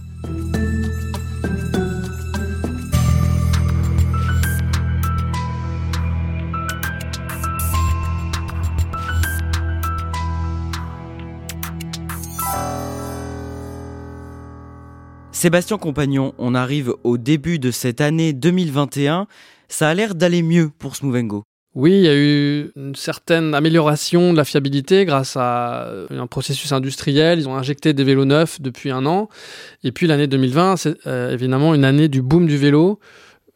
Sébastien 15.43 15.77
Compagnon, 15.77 16.35
on 16.39 16.55
arrive 16.55 16.95
au 17.03 17.19
début 17.19 17.59
de 17.59 17.73
cette 17.73 18.01
année 18.01 18.33
2021. 18.33 19.27
Ça 19.67 19.89
a 19.89 19.93
l'air 19.93 20.15
d'aller 20.15 20.41
mieux 20.41 20.71
pour 20.79 20.95
Smoovengo. 20.95 21.43
Oui, 21.75 21.91
il 21.91 22.03
y 22.03 22.09
a 22.09 22.15
eu 22.15 22.71
une 22.77 22.95
certaine 22.95 23.53
amélioration 23.53 24.33
de 24.33 24.37
la 24.37 24.45
fiabilité 24.45 25.05
grâce 25.05 25.37
à 25.37 25.91
un 26.11 26.29
processus 26.29 26.71
industriel. 26.71 27.41
Ils 27.41 27.49
ont 27.49 27.57
injecté 27.57 27.93
des 27.93 28.05
vélos 28.05 28.25
neufs 28.25 28.61
depuis 28.61 28.93
un 28.93 29.05
an. 29.05 29.29
Et 29.83 29.91
puis 29.91 30.07
l'année 30.07 30.29
2020, 30.29 30.77
c'est 30.77 31.07
euh, 31.09 31.33
évidemment 31.33 31.75
une 31.75 31.85
année 31.85 32.07
du 32.07 32.23
boom 32.23 32.47
du 32.47 32.57
vélo 32.57 33.01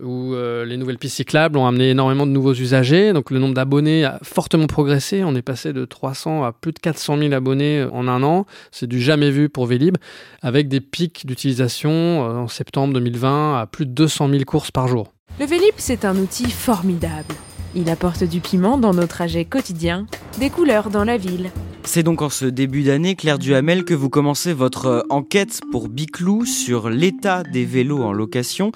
où 0.03 0.35
euh, 0.35 0.65
les 0.65 0.77
nouvelles 0.77 0.99
pistes 0.99 1.17
cyclables 1.17 1.57
ont 1.57 1.67
amené 1.67 1.91
énormément 1.91 2.27
de 2.27 2.33
nouveaux 2.33 2.55
usagers. 2.55 3.13
Donc 3.13 3.31
le 3.31 3.39
nombre 3.39 3.55
d'abonnés 3.55 4.05
a 4.05 4.19
fortement 4.23 4.67
progressé. 4.67 5.25
On 5.25 5.35
est 5.35 5.43
passé 5.43 5.73
de 5.73 5.85
300 5.85 6.45
à 6.45 6.53
plus 6.53 6.73
de 6.73 6.79
400 6.79 7.19
000 7.19 7.33
abonnés 7.33 7.81
euh, 7.81 7.91
en 7.93 8.09
un 8.09 8.23
an. 8.23 8.47
C'est 8.71 8.87
du 8.87 9.01
jamais 9.01 9.31
vu 9.31 9.49
pour 9.49 9.67
Vélib, 9.67 9.97
avec 10.43 10.69
des 10.69 10.81
pics 10.81 11.27
d'utilisation 11.27 11.91
euh, 11.91 12.37
en 12.37 12.49
septembre 12.49 12.95
2020 12.95 13.61
à 13.61 13.67
plus 13.67 13.87
de 13.87 13.93
200 13.93 14.29
000 14.31 14.45
courses 14.45 14.71
par 14.71 14.89
jour. 14.89 15.13
Le 15.41 15.47
Vélib, 15.47 15.75
c'est 15.77 16.05
un 16.05 16.17
outil 16.17 16.51
formidable. 16.51 17.35
Il 17.75 17.91
apporte 17.91 18.25
du 18.25 18.41
piment 18.41 18.79
dans 18.79 18.95
nos 18.95 19.07
trajets 19.07 19.45
quotidiens, 19.45 20.07
des 20.39 20.49
couleurs 20.49 20.89
dans 20.89 21.05
la 21.05 21.19
ville. 21.19 21.51
C'est 21.87 22.03
donc 22.03 22.21
en 22.21 22.29
ce 22.29 22.45
début 22.45 22.83
d'année, 22.83 23.15
Claire 23.15 23.39
Duhamel, 23.39 23.85
que 23.85 23.95
vous 23.95 24.11
commencez 24.11 24.53
votre 24.53 25.07
enquête 25.09 25.61
pour 25.71 25.89
Biclou 25.89 26.45
sur 26.45 26.91
l'état 26.91 27.45
des 27.45 27.65
vélos 27.65 28.03
en 28.03 28.13
location 28.13 28.73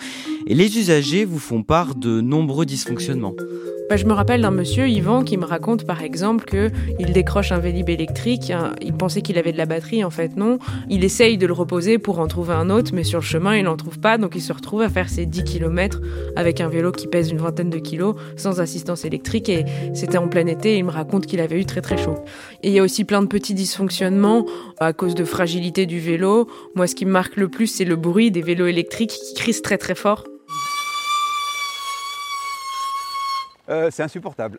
et 0.47 0.55
les 0.55 0.79
usagers 0.79 1.25
vous 1.25 1.41
font 1.41 1.65
part 1.65 1.97
de 1.97 2.21
nombreux 2.21 2.65
dysfonctionnements. 2.65 3.35
Bah, 3.91 3.97
je 3.97 4.07
me 4.07 4.13
rappelle 4.13 4.41
d'un 4.41 4.53
monsieur, 4.53 4.89
Yvan, 4.89 5.25
qui 5.25 5.37
me 5.37 5.45
raconte 5.45 5.85
par 5.85 6.01
exemple 6.01 6.45
qu'il 6.45 7.13
décroche 7.13 7.51
un 7.51 7.59
Vélib 7.59 7.89
électrique, 7.89 8.53
il 8.81 8.93
pensait 8.93 9.21
qu'il 9.21 9.37
avait 9.37 9.51
de 9.51 9.59
la 9.59 9.67
batterie, 9.67 10.05
en 10.05 10.11
fait 10.11 10.37
non. 10.37 10.61
Il 10.89 11.03
essaye 11.03 11.39
de 11.39 11.47
le 11.49 11.53
reposer 11.53 11.99
pour 11.99 12.21
en 12.21 12.29
trouver 12.29 12.55
un 12.55 12.71
autre, 12.71 12.93
mais 12.95 13.03
sur 13.03 13.19
le 13.19 13.25
chemin 13.25 13.57
il 13.57 13.65
n'en 13.65 13.77
trouve 13.77 13.99
pas, 13.99 14.17
donc 14.17 14.37
il 14.37 14.43
se 14.43 14.53
retrouve 14.53 14.83
à 14.83 14.89
faire 14.89 15.09
ses 15.09 15.27
10 15.27 15.43
km 15.43 16.01
avec 16.37 16.61
un 16.61 16.69
vélo 16.69 16.93
qui 16.93 17.09
pèse 17.09 17.31
une 17.31 17.39
vingtaine 17.39 17.69
de 17.69 17.79
kilos, 17.79 18.15
sans 18.37 18.61
assistance 18.61 19.05
électrique, 19.05 19.49
et 19.49 19.65
c'était 19.93 20.19
en 20.19 20.29
plein 20.29 20.47
été, 20.47 20.79
il 20.79 20.85
me 20.85 20.93
raconte 20.93 21.27
qu'il 21.27 21.41
avait 21.41 21.61
eu 21.61 21.65
très 21.65 21.81
très 21.81 21.97
chaud. 21.97 22.15
Et 22.63 22.69
il 22.69 22.75
y 22.75 22.79
a 22.79 22.85
aussi 22.85 23.00
plein 23.05 23.23
de 23.23 23.27
petits 23.27 23.55
dysfonctionnements 23.55 24.47
à 24.79 24.93
cause 24.93 25.15
de 25.15 25.25
fragilité 25.25 25.87
du 25.87 26.01
vélo. 26.01 26.49
Moi 26.75 26.87
ce 26.87 26.95
qui 26.95 27.07
me 27.07 27.13
marque 27.13 27.37
le 27.37 27.49
plus 27.49 27.67
c'est 27.67 27.85
le 27.85 27.97
bruit 27.97 28.31
des 28.31 28.43
vélos 28.43 28.67
électriques 28.67 29.11
qui 29.11 29.35
crissent 29.35 29.63
très 29.63 29.79
très 29.79 29.95
fort. 29.95 30.25
Euh, 33.69 33.89
c'est 33.93 34.03
insupportable. 34.03 34.59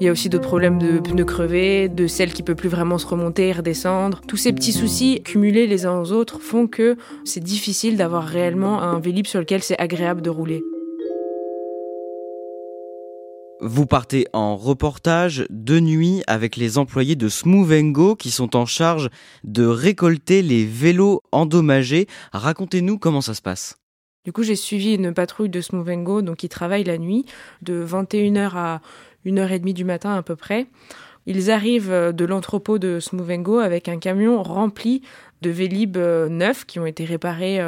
Il 0.00 0.04
y 0.04 0.08
a 0.08 0.12
aussi 0.12 0.28
d'autres 0.28 0.46
problèmes 0.46 0.78
de 0.78 1.00
pneus 1.00 1.24
crevés, 1.24 1.88
de 1.88 2.06
celles 2.06 2.32
qui 2.32 2.42
ne 2.42 2.46
peut 2.46 2.54
plus 2.54 2.68
vraiment 2.68 2.98
se 2.98 3.06
remonter 3.06 3.48
et 3.48 3.52
redescendre. 3.52 4.20
Tous 4.26 4.36
ces 4.36 4.52
petits 4.52 4.72
soucis 4.72 5.22
cumulés 5.24 5.66
les 5.66 5.86
uns 5.86 6.00
aux 6.00 6.12
autres 6.12 6.40
font 6.40 6.68
que 6.68 6.96
c'est 7.24 7.42
difficile 7.42 7.96
d'avoir 7.96 8.24
réellement 8.24 8.80
un 8.80 9.00
Vélib 9.00 9.26
sur 9.26 9.40
lequel 9.40 9.62
c'est 9.62 9.78
agréable 9.78 10.22
de 10.22 10.30
rouler. 10.30 10.62
Vous 13.60 13.86
partez 13.86 14.26
en 14.32 14.56
reportage 14.56 15.44
de 15.50 15.80
nuit 15.80 16.22
avec 16.28 16.54
les 16.54 16.78
employés 16.78 17.16
de 17.16 17.28
Smooth 17.28 18.16
qui 18.16 18.30
sont 18.30 18.54
en 18.54 18.66
charge 18.66 19.10
de 19.42 19.66
récolter 19.66 20.42
les 20.42 20.64
vélos 20.64 21.22
endommagés. 21.32 22.06
Racontez-nous 22.32 22.98
comment 22.98 23.20
ça 23.20 23.34
se 23.34 23.42
passe. 23.42 23.76
Du 24.24 24.32
coup, 24.32 24.44
j'ai 24.44 24.54
suivi 24.54 24.94
une 24.94 25.12
patrouille 25.12 25.48
de 25.48 25.60
Smooth 25.60 26.24
donc 26.24 26.36
qui 26.36 26.48
travaille 26.48 26.84
la 26.84 26.98
nuit, 26.98 27.24
de 27.62 27.84
21h 27.84 28.50
à 28.54 28.80
1h30 29.26 29.72
du 29.72 29.84
matin 29.84 30.14
à 30.14 30.22
peu 30.22 30.36
près. 30.36 30.68
Ils 31.26 31.50
arrivent 31.50 32.12
de 32.12 32.24
l'entrepôt 32.24 32.78
de 32.78 33.00
Smooth 33.00 33.28
avec 33.60 33.88
un 33.88 33.98
camion 33.98 34.40
rempli 34.40 35.02
de 35.42 35.50
Vélib 35.50 35.96
neufs 35.96 36.64
qui 36.64 36.78
ont 36.78 36.86
été 36.86 37.04
réparés 37.04 37.60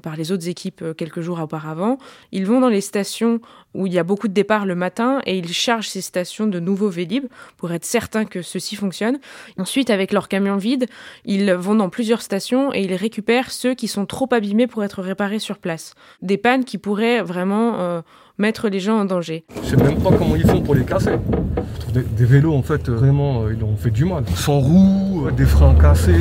par 0.00 0.16
les 0.16 0.32
autres 0.32 0.48
équipes 0.48 0.82
euh, 0.82 0.94
quelques 0.94 1.20
jours 1.20 1.40
auparavant. 1.40 1.98
Ils 2.32 2.46
vont 2.46 2.60
dans 2.60 2.68
les 2.68 2.80
stations 2.80 3.40
où 3.74 3.86
il 3.86 3.92
y 3.92 3.98
a 3.98 4.04
beaucoup 4.04 4.28
de 4.28 4.32
départs 4.32 4.66
le 4.66 4.74
matin 4.74 5.20
et 5.26 5.36
ils 5.36 5.52
chargent 5.52 5.88
ces 5.88 6.00
stations 6.00 6.46
de 6.46 6.60
nouveaux 6.60 6.88
Vélib 6.88 7.26
pour 7.56 7.72
être 7.72 7.84
certains 7.84 8.24
que 8.24 8.42
ceci 8.42 8.76
fonctionne. 8.76 9.18
Ensuite, 9.58 9.90
avec 9.90 10.12
leur 10.12 10.28
camion 10.28 10.56
vide, 10.56 10.86
ils 11.24 11.52
vont 11.52 11.74
dans 11.74 11.88
plusieurs 11.90 12.22
stations 12.22 12.72
et 12.72 12.82
ils 12.82 12.94
récupèrent 12.94 13.50
ceux 13.50 13.74
qui 13.74 13.88
sont 13.88 14.06
trop 14.06 14.28
abîmés 14.32 14.66
pour 14.66 14.84
être 14.84 15.02
réparés 15.02 15.38
sur 15.38 15.58
place. 15.58 15.94
Des 16.20 16.38
pannes 16.38 16.64
qui 16.64 16.78
pourraient 16.78 17.22
vraiment 17.22 17.80
euh, 17.80 18.00
mettre 18.38 18.68
les 18.68 18.80
gens 18.80 18.98
en 18.98 19.04
danger. 19.04 19.44
Je 19.62 19.70
sais 19.70 19.76
même 19.76 20.02
pas 20.02 20.10
comment 20.10 20.36
ils 20.36 20.46
font 20.46 20.60
pour 20.60 20.74
les 20.74 20.84
casser. 20.84 21.16
Des, 21.92 22.24
vélos, 22.24 22.54
en 22.54 22.62
fait, 22.62 22.88
vraiment, 22.88 23.42
euh, 23.42 23.54
ils 23.54 23.62
ont 23.62 23.76
fait 23.76 23.90
du 23.90 24.04
mal. 24.04 24.24
Sans 24.34 24.60
roues, 24.60 25.30
des 25.36 25.44
freins 25.44 25.74
cassés. 25.74 26.14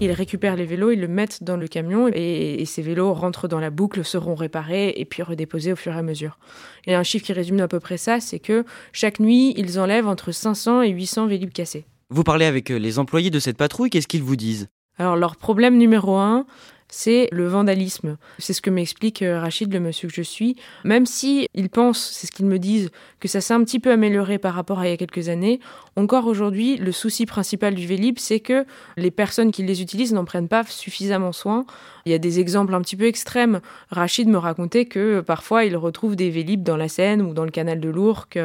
Ils 0.00 0.12
récupèrent 0.12 0.56
les 0.56 0.66
vélos, 0.66 0.90
ils 0.90 1.00
le 1.00 1.08
mettent 1.08 1.44
dans 1.44 1.56
le 1.56 1.68
camion 1.68 2.08
et, 2.12 2.64
ces 2.66 2.82
vélos 2.82 3.14
rentrent 3.14 3.46
dans 3.46 3.60
la 3.60 3.70
boucle, 3.70 4.04
seront 4.04 4.34
réparés 4.34 4.92
et 4.96 5.04
puis 5.04 5.22
redéposés 5.22 5.72
au 5.72 5.76
fur 5.76 5.94
et 5.94 5.98
à 5.98 6.02
mesure. 6.02 6.38
Et 6.86 6.94
un 6.94 7.04
chiffre 7.04 7.24
qui 7.24 7.32
résume 7.32 7.60
à 7.60 7.68
peu 7.68 7.80
près 7.80 7.96
ça, 7.96 8.18
c'est 8.18 8.40
que 8.40 8.64
chaque 8.92 9.20
nuit, 9.20 9.54
ils 9.56 9.78
enlèvent 9.78 10.08
entre 10.08 10.32
500 10.32 10.82
et 10.82 10.90
800 10.90 11.28
vélib 11.28 11.52
cassés. 11.52 11.84
Vous 12.10 12.24
parlez 12.24 12.46
avec 12.46 12.70
euh, 12.70 12.78
les 12.78 12.98
employés 12.98 13.30
de 13.30 13.38
cette 13.38 13.56
patrouille, 13.56 13.90
qu'est-ce 13.90 14.08
qu'ils 14.08 14.22
vous 14.22 14.36
disent? 14.36 14.68
Alors 14.98 15.16
leur 15.16 15.36
problème 15.36 15.78
numéro 15.78 16.16
un, 16.16 16.46
c'est 16.92 17.28
le 17.32 17.48
vandalisme. 17.48 18.18
C'est 18.38 18.52
ce 18.52 18.60
que 18.60 18.68
m'explique 18.68 19.22
euh, 19.22 19.40
Rachid, 19.40 19.72
le 19.72 19.80
monsieur 19.80 20.08
que 20.08 20.14
je 20.14 20.22
suis. 20.22 20.56
Même 20.84 21.06
si 21.06 21.48
ils 21.54 21.70
pensent, 21.70 22.10
c'est 22.12 22.26
ce 22.26 22.32
qu'ils 22.32 22.44
me 22.44 22.58
disent, 22.58 22.90
que 23.18 23.28
ça 23.28 23.40
s'est 23.40 23.54
un 23.54 23.64
petit 23.64 23.80
peu 23.80 23.90
amélioré 23.90 24.38
par 24.38 24.52
rapport 24.52 24.78
à 24.78 24.86
il 24.86 24.90
y 24.90 24.92
a 24.92 24.96
quelques 24.98 25.30
années, 25.30 25.58
encore 25.96 26.26
aujourd'hui, 26.26 26.76
le 26.76 26.92
souci 26.92 27.24
principal 27.24 27.74
du 27.74 27.86
Vélib, 27.86 28.18
c'est 28.18 28.40
que 28.40 28.66
les 28.98 29.10
personnes 29.10 29.52
qui 29.52 29.62
les 29.62 29.80
utilisent 29.80 30.12
n'en 30.12 30.26
prennent 30.26 30.48
pas 30.48 30.64
suffisamment 30.64 31.32
soin. 31.32 31.64
Il 32.06 32.12
y 32.12 32.14
a 32.14 32.18
des 32.18 32.40
exemples 32.40 32.74
un 32.74 32.80
petit 32.80 32.96
peu 32.96 33.06
extrêmes. 33.06 33.60
Rachid 33.90 34.28
me 34.28 34.38
racontait 34.38 34.84
que 34.86 35.20
parfois 35.20 35.64
il 35.64 35.76
retrouve 35.76 36.16
des 36.16 36.30
Vélib 36.30 36.62
dans 36.62 36.76
la 36.76 36.88
Seine 36.88 37.22
ou 37.22 37.34
dans 37.34 37.44
le 37.44 37.50
canal 37.50 37.80
de 37.80 37.88
l'Ourcq. 37.88 38.38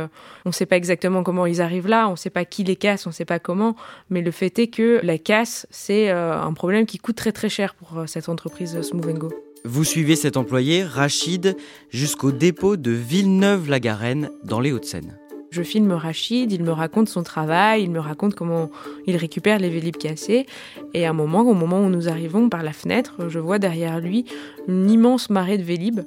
On 0.45 0.49
ne 0.49 0.53
sait 0.53 0.65
pas 0.65 0.77
exactement 0.77 1.23
comment 1.23 1.45
ils 1.45 1.61
arrivent 1.61 1.87
là, 1.87 2.07
on 2.07 2.11
ne 2.11 2.15
sait 2.15 2.29
pas 2.29 2.45
qui 2.45 2.63
les 2.63 2.75
casse, 2.75 3.05
on 3.05 3.09
ne 3.09 3.15
sait 3.15 3.25
pas 3.25 3.39
comment, 3.39 3.75
mais 4.09 4.21
le 4.21 4.31
fait 4.31 4.57
est 4.59 4.67
que 4.67 4.99
la 5.03 5.17
casse, 5.17 5.67
c'est 5.69 6.09
euh, 6.09 6.39
un 6.39 6.53
problème 6.53 6.85
qui 6.85 6.97
coûte 6.97 7.15
très 7.15 7.31
très 7.31 7.49
cher 7.49 7.75
pour 7.75 7.97
euh, 7.97 8.05
cette 8.07 8.29
entreprise 8.29 8.81
Smooth 8.81 9.17
Go. 9.17 9.29
Vous 9.65 9.83
suivez 9.83 10.15
cet 10.15 10.37
employé, 10.37 10.83
Rachid, 10.83 11.57
jusqu'au 11.89 12.31
dépôt 12.31 12.77
de 12.77 12.91
Villeneuve-la-Garenne, 12.91 14.29
dans 14.43 14.59
les 14.59 14.71
Hauts-de-Seine. 14.71 15.17
Je 15.49 15.63
filme 15.63 15.91
Rachid, 15.93 16.51
il 16.51 16.63
me 16.63 16.71
raconte 16.71 17.07
son 17.07 17.23
travail, 17.23 17.83
il 17.83 17.91
me 17.91 17.99
raconte 17.99 18.35
comment 18.35 18.69
il 19.05 19.15
récupère 19.15 19.59
les 19.59 19.69
vélib 19.69 19.95
cassés. 19.95 20.45
Et 20.93 21.05
à 21.05 21.11
un 21.11 21.13
moment, 21.13 21.41
au 21.41 21.53
moment 21.53 21.79
où 21.79 21.89
nous 21.89 22.09
arrivons 22.09 22.49
par 22.49 22.63
la 22.63 22.73
fenêtre, 22.73 23.15
je 23.29 23.39
vois 23.39 23.59
derrière 23.59 23.99
lui 23.99 24.25
une 24.67 24.89
immense 24.89 25.29
marée 25.29 25.57
de 25.57 25.63
vélib. 25.63 26.01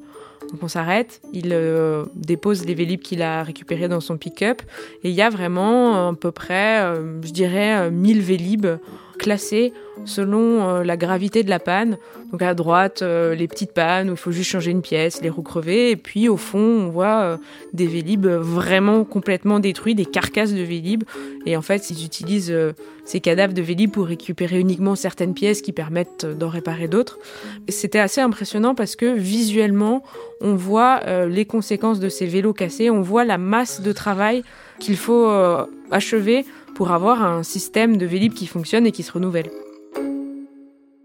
Donc 0.51 0.63
on 0.63 0.69
s'arrête, 0.69 1.21
il 1.33 1.51
euh, 1.53 2.05
dépose 2.15 2.65
les 2.65 2.75
vélib 2.75 3.01
qu'il 3.01 3.23
a 3.23 3.43
récupérés 3.43 3.89
dans 3.89 4.01
son 4.01 4.19
pick-up. 4.19 4.63
Et 5.05 5.11
il 5.11 5.15
y 5.15 5.23
a 5.23 5.31
vraiment 5.31 6.09
à 6.09 6.15
peu 6.15 6.33
près, 6.33 6.81
euh, 6.81 7.23
je 7.23 7.31
dirais, 7.31 7.91
1000 7.91 8.21
vélib 8.21 8.67
classés 9.21 9.73
selon 10.07 10.69
euh, 10.69 10.83
la 10.83 10.97
gravité 10.97 11.43
de 11.43 11.51
la 11.51 11.59
panne. 11.59 11.99
Donc 12.33 12.43
à 12.43 12.55
droite, 12.55 13.03
euh, 13.03 13.35
les 13.35 13.49
petites 13.49 13.73
pannes 13.73 14.09
où 14.09 14.13
il 14.13 14.17
faut 14.17 14.31
juste 14.31 14.51
changer 14.51 14.71
une 14.71 14.81
pièce, 14.83 15.21
les 15.21 15.29
roues 15.29 15.43
crevées. 15.43 15.91
Et 15.91 15.97
puis 15.97 16.29
au 16.29 16.39
fond, 16.39 16.59
on 16.59 16.89
voit 16.89 17.21
euh, 17.21 17.37
des 17.75 17.87
Vélib 17.87 18.27
vraiment 18.27 19.05
complètement 19.05 19.61
détruits, 19.61 19.95
des 19.95 20.07
carcasses 20.07 20.55
de 20.55 20.63
Vélib. 20.63 21.05
Et 21.45 21.57
en 21.57 21.63
fait, 21.63 21.91
ils 21.91 22.05
utilisent 22.05 22.57
ces 23.05 23.21
cadavres 23.21 23.53
de 23.53 23.63
Vélib 23.63 23.91
pour 23.91 24.07
récupérer 24.07 24.59
uniquement 24.59 24.95
certaines 24.95 25.35
pièces 25.35 25.61
qui 25.61 25.73
permettent 25.73 26.25
d'en 26.25 26.49
réparer 26.49 26.89
d'autres. 26.89 27.19
C'était 27.69 27.99
assez 27.99 28.21
impressionnant 28.21 28.75
parce 28.75 28.97
que 28.97 29.13
visuellement, 29.13 30.03
on 30.41 30.55
voit 30.55 31.01
les 31.27 31.45
conséquences 31.45 32.01
de 32.01 32.09
ces 32.09 32.27
vélos 32.27 32.53
cassés, 32.53 32.91
on 32.91 33.01
voit 33.01 33.25
la 33.25 33.39
masse 33.39 33.81
de 33.81 33.93
travail 33.93 34.43
qu'il 34.79 34.97
faut 34.97 35.29
achever 35.91 36.45
pour 36.75 36.93
avoir 36.93 37.23
un 37.23 37.43
système 37.43 37.97
de 37.97 38.07
Vélib 38.07 38.33
qui 38.33 38.47
fonctionne 38.47 38.87
et 38.87 38.93
qui 38.93 39.03
se 39.03 39.13
renouvelle. 39.13 39.51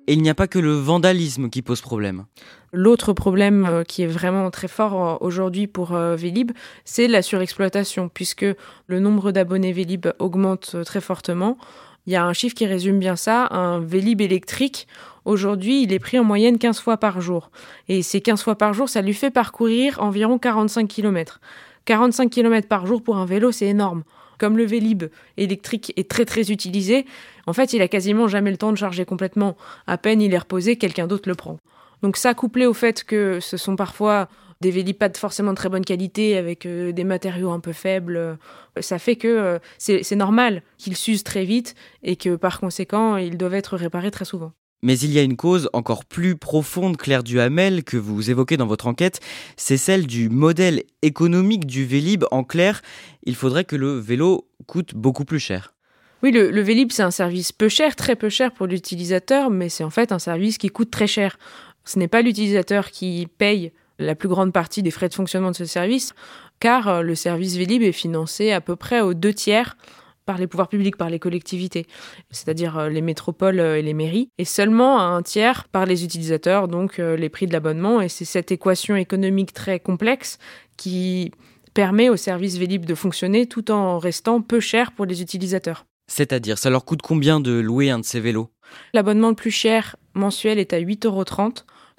Et 0.08 0.13
il 0.13 0.21
n'y 0.21 0.30
a 0.30 0.36
pas 0.36 0.47
que 0.47 0.60
le 0.60 0.73
vandalisme 0.73 1.49
qui 1.49 1.62
pose 1.62 1.82
problème. 1.82 2.25
L'autre 2.71 3.13
problème 3.13 3.65
euh, 3.65 3.84
qui 3.84 4.04
est 4.04 4.08
vraiment 4.08 4.51
très 4.51 4.67
fort 4.67 4.93
euh, 4.93 5.25
aujourd'hui 5.25 5.65
pour 5.65 5.93
euh, 5.93 6.15
Vélib, 6.15 6.51
c'est 6.84 7.08
la 7.08 7.21
surexploitation, 7.21 8.10
puisque 8.10 8.45
le 8.88 8.99
nombre 8.99 9.32
d'abonnés 9.32 9.71
Vélib 9.71 10.08
augmente 10.19 10.75
très 10.86 11.01
fortement. 11.01 11.58
Il 12.06 12.13
y 12.13 12.15
a 12.15 12.23
un 12.23 12.34
chiffre 12.34 12.56
qui 12.56 12.67
résume 12.67 12.99
bien 12.99 13.15
ça. 13.15 13.47
Un 13.49 13.80
Vélib 13.80 14.21
électrique, 14.21 14.88
aujourd'hui, 15.23 15.82
il 15.82 15.91
est 15.91 15.99
pris 15.99 16.19
en 16.19 16.23
moyenne 16.23 16.60
15 16.60 16.80
fois 16.80 16.97
par 16.97 17.19
jour. 17.19 17.49
Et 17.88 18.04
ces 18.04 18.21
15 18.21 18.43
fois 18.43 18.56
par 18.56 18.73
jour, 18.73 18.89
ça 18.89 19.01
lui 19.01 19.13
fait 19.13 19.32
parcourir 19.32 19.99
environ 19.99 20.38
45 20.38 20.88
km. 20.88 21.39
45 21.86 22.30
km 22.30 22.67
par 22.67 22.86
jour 22.86 23.02
pour 23.02 23.17
un 23.17 23.26
vélo, 23.26 23.52
c'est 23.52 23.67
énorme. 23.67 24.04
Comme 24.38 24.58
le 24.58 24.65
Vélib 24.65 25.06
électrique 25.38 25.93
est 25.95 26.10
très 26.10 26.26
très 26.26 26.52
utilisé, 26.52 27.06
en 27.48 27.54
fait, 27.54 27.74
il 27.74 27.82
a 27.82 27.88
quasiment 27.88 28.28
jamais 28.28 28.52
le 28.52 28.58
temps 28.58 28.71
de 28.71 28.78
charger 28.78 29.06
complètement. 29.06 29.56
À 29.88 29.98
peine 29.98 30.21
il 30.21 30.34
est 30.34 30.38
reposé, 30.38 30.76
quelqu'un 30.76 31.08
d'autre 31.08 31.30
le 31.30 31.36
prend. 31.36 31.58
Donc 32.02 32.17
ça, 32.17 32.34
couplé 32.34 32.65
au 32.65 32.74
fait 32.74 33.04
que 33.04 33.39
ce 33.39 33.58
sont 33.58 33.76
parfois 33.76 34.28
des 34.62 34.71
Vélib 34.71 34.98
pas 34.98 35.10
forcément 35.13 35.52
de 35.52 35.58
très 35.58 35.69
bonne 35.69 35.86
qualité, 35.86 36.38
avec 36.38 36.65
euh, 36.65 36.91
des 36.91 37.04
matériaux 37.04 37.52
un 37.52 37.60
peu 37.60 37.74
faibles, 37.74 38.17
euh, 38.17 38.36
ça 38.80 39.00
fait 39.00 39.15
que 39.15 39.28
euh, 39.28 39.60
c'est 39.78 40.15
normal 40.15 40.63
qu'ils 40.78 40.95
s'usent 40.95 41.24
très 41.24 41.45
vite 41.45 41.76
et 42.04 42.15
que 42.15 42.36
par 42.36 42.60
conséquent, 42.60 43.17
ils 43.17 43.38
doivent 43.38 43.54
être 43.54 43.78
réparés 43.78 44.12
très 44.12 44.26
souvent. 44.26 44.54
Mais 44.86 45.00
il 45.00 45.12
y 45.12 45.17
a 45.17 45.24
une 45.24 45.36
cause 45.36 45.67
encore 45.74 46.06
plus 46.06 46.36
profonde, 46.36 46.95
Claire 46.95 47.24
Duhamel, 47.24 47.84
que 47.84 47.98
vous 47.98 48.30
évoquez 48.30 48.56
dans 48.56 48.67
votre 48.67 48.86
enquête, 48.86 49.19
c'est 49.58 49.78
celle 49.78 50.06
du 50.06 50.30
modèle 50.30 50.84
économique 51.02 51.65
du 51.65 51.86
Vélib. 51.86 52.24
En 52.30 52.43
clair, 52.43 52.84
il 53.24 53.34
faudrait 53.34 53.63
que 53.63 53.76
le 53.76 53.98
vélo 53.98 54.48
coûte 54.67 54.93
beaucoup 54.93 55.26
plus 55.26 55.39
cher. 55.39 55.74
Oui, 56.21 56.32
le, 56.32 56.62
Vélib, 56.62 56.91
c'est 56.91 57.02
un 57.02 57.10
service 57.10 57.52
peu 57.52 57.67
cher, 57.67 57.95
très 57.95 58.15
peu 58.15 58.30
cher 58.30 58.52
pour 58.52 58.67
l'utilisateur, 58.67 59.50
mais 59.50 59.69
c'est 59.69 59.84
en 59.84 59.89
fait 59.89 60.12
un 60.12 60.19
service 60.19 60.60
qui 60.60 60.69
coûte 60.69 60.91
très 60.91 61.08
cher. 61.08 61.39
Ce 61.84 61.98
n'est 61.98 62.08
pas 62.08 62.21
l'utilisateur 62.21 62.91
qui 62.91 63.28
paye 63.39 63.71
la 63.98 64.13
plus 64.13 64.30
grande 64.30 64.54
partie 64.54 64.84
des 64.84 64.91
frais 64.91 65.10
de 65.10 65.15
fonctionnement 65.15 65.50
de 65.50 65.56
ce 65.56 65.65
service, 65.65 66.13
car 66.60 66.88
euh, 66.89 67.02
le 67.02 67.15
service 67.15 67.56
Vélib 67.56 67.82
est 67.82 67.91
financé 67.91 68.52
à 68.52 68.62
peu 68.62 68.76
près 68.76 69.02
aux 69.02 69.15
deux 69.15 69.34
tiers 69.34 69.78
par 70.26 70.38
les 70.38 70.48
pouvoirs 70.48 70.68
publics, 70.68 70.98
par 70.98 71.10
les 71.10 71.20
collectivités, 71.20 71.86
c'est-à-dire 72.32 72.78
euh, 72.78 72.90
les 72.90 73.02
métropoles 73.02 73.60
euh, 73.60 73.78
et 73.78 73.82
les 73.82 73.94
mairies, 73.94 74.30
et 74.38 74.46
seulement 74.46 75.00
à 75.00 75.04
un 75.04 75.22
tiers 75.22 75.68
par 75.68 75.86
les 75.86 76.04
utilisateurs, 76.04 76.68
donc 76.68 77.00
euh, 77.00 77.16
les 77.16 77.30
prix 77.30 77.48
de 77.48 77.54
l'abonnement. 77.54 78.02
Et 78.02 78.10
c'est 78.10 78.26
cette 78.26 78.52
équation 78.52 78.96
économique 78.96 79.54
très 79.54 79.80
complexe 79.80 80.38
qui 80.78 81.32
permet 81.74 82.10
aux 82.10 82.18
services 82.18 82.58
Vélib 82.58 82.86
de 82.86 82.96
fonctionner 82.96 83.46
tout 83.48 83.72
en 83.72 84.00
restant 84.00 84.42
peu 84.42 84.60
cher 84.60 84.92
pour 84.92 85.06
les 85.06 85.22
utilisateurs. 85.22 85.86
C'est-à-dire, 86.08 86.58
ça 86.58 86.70
leur 86.70 86.86
coûte 86.86 87.02
combien 87.02 87.40
de 87.40 87.52
louer 87.52 87.90
un 87.90 88.00
de 88.00 88.06
ces 88.06 88.20
vélos? 88.20 88.50
L'abonnement 88.94 89.30
le 89.30 89.36
plus 89.36 89.52
cher 89.52 89.96
mensuel 90.14 90.60
est 90.60 90.74
à 90.74 90.80
8,30 90.80 91.08
euros 91.08 91.26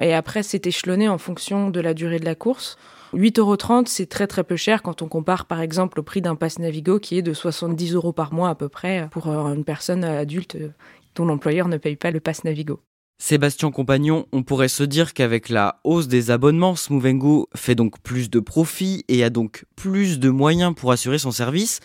et 0.00 0.14
après 0.14 0.42
c'est 0.42 0.66
échelonné 0.66 1.08
en 1.08 1.18
fonction 1.18 1.70
de 1.70 1.80
la 1.80 1.94
durée 1.94 2.18
de 2.18 2.24
la 2.24 2.34
course. 2.34 2.76
8,30 3.16 3.40
euros, 3.40 3.84
c'est 3.86 4.06
très 4.06 4.26
très 4.26 4.44
peu 4.44 4.56
cher 4.56 4.82
quand 4.82 5.00
on 5.00 5.08
compare 5.08 5.46
par 5.46 5.60
exemple 5.60 6.00
au 6.00 6.02
prix 6.02 6.20
d'un 6.20 6.34
pass 6.34 6.58
Navigo 6.58 6.98
qui 6.98 7.16
est 7.16 7.22
de 7.22 7.32
70 7.32 7.94
euros 7.94 8.12
par 8.12 8.34
mois 8.34 8.50
à 8.50 8.54
peu 8.54 8.68
près 8.68 9.08
pour 9.10 9.28
euh, 9.28 9.54
une 9.54 9.64
personne 9.64 10.04
adulte 10.04 10.56
euh, 10.56 10.68
dont 11.14 11.24
l'employeur 11.24 11.68
ne 11.68 11.78
paye 11.78 11.96
pas 11.96 12.10
le 12.10 12.20
pass 12.20 12.44
Navigo. 12.44 12.80
Sébastien 13.18 13.70
Compagnon, 13.70 14.26
on 14.32 14.42
pourrait 14.42 14.68
se 14.68 14.82
dire 14.82 15.14
qu'avec 15.14 15.48
la 15.48 15.80
hausse 15.84 16.06
des 16.06 16.30
abonnements, 16.30 16.76
Smoovengo 16.76 17.48
fait 17.54 17.74
donc 17.74 17.98
plus 18.02 18.28
de 18.28 18.40
profits 18.40 19.04
et 19.08 19.24
a 19.24 19.30
donc 19.30 19.64
plus 19.74 20.18
de 20.18 20.28
moyens 20.28 20.74
pour 20.74 20.92
assurer 20.92 21.18
son 21.18 21.30
service, 21.30 21.80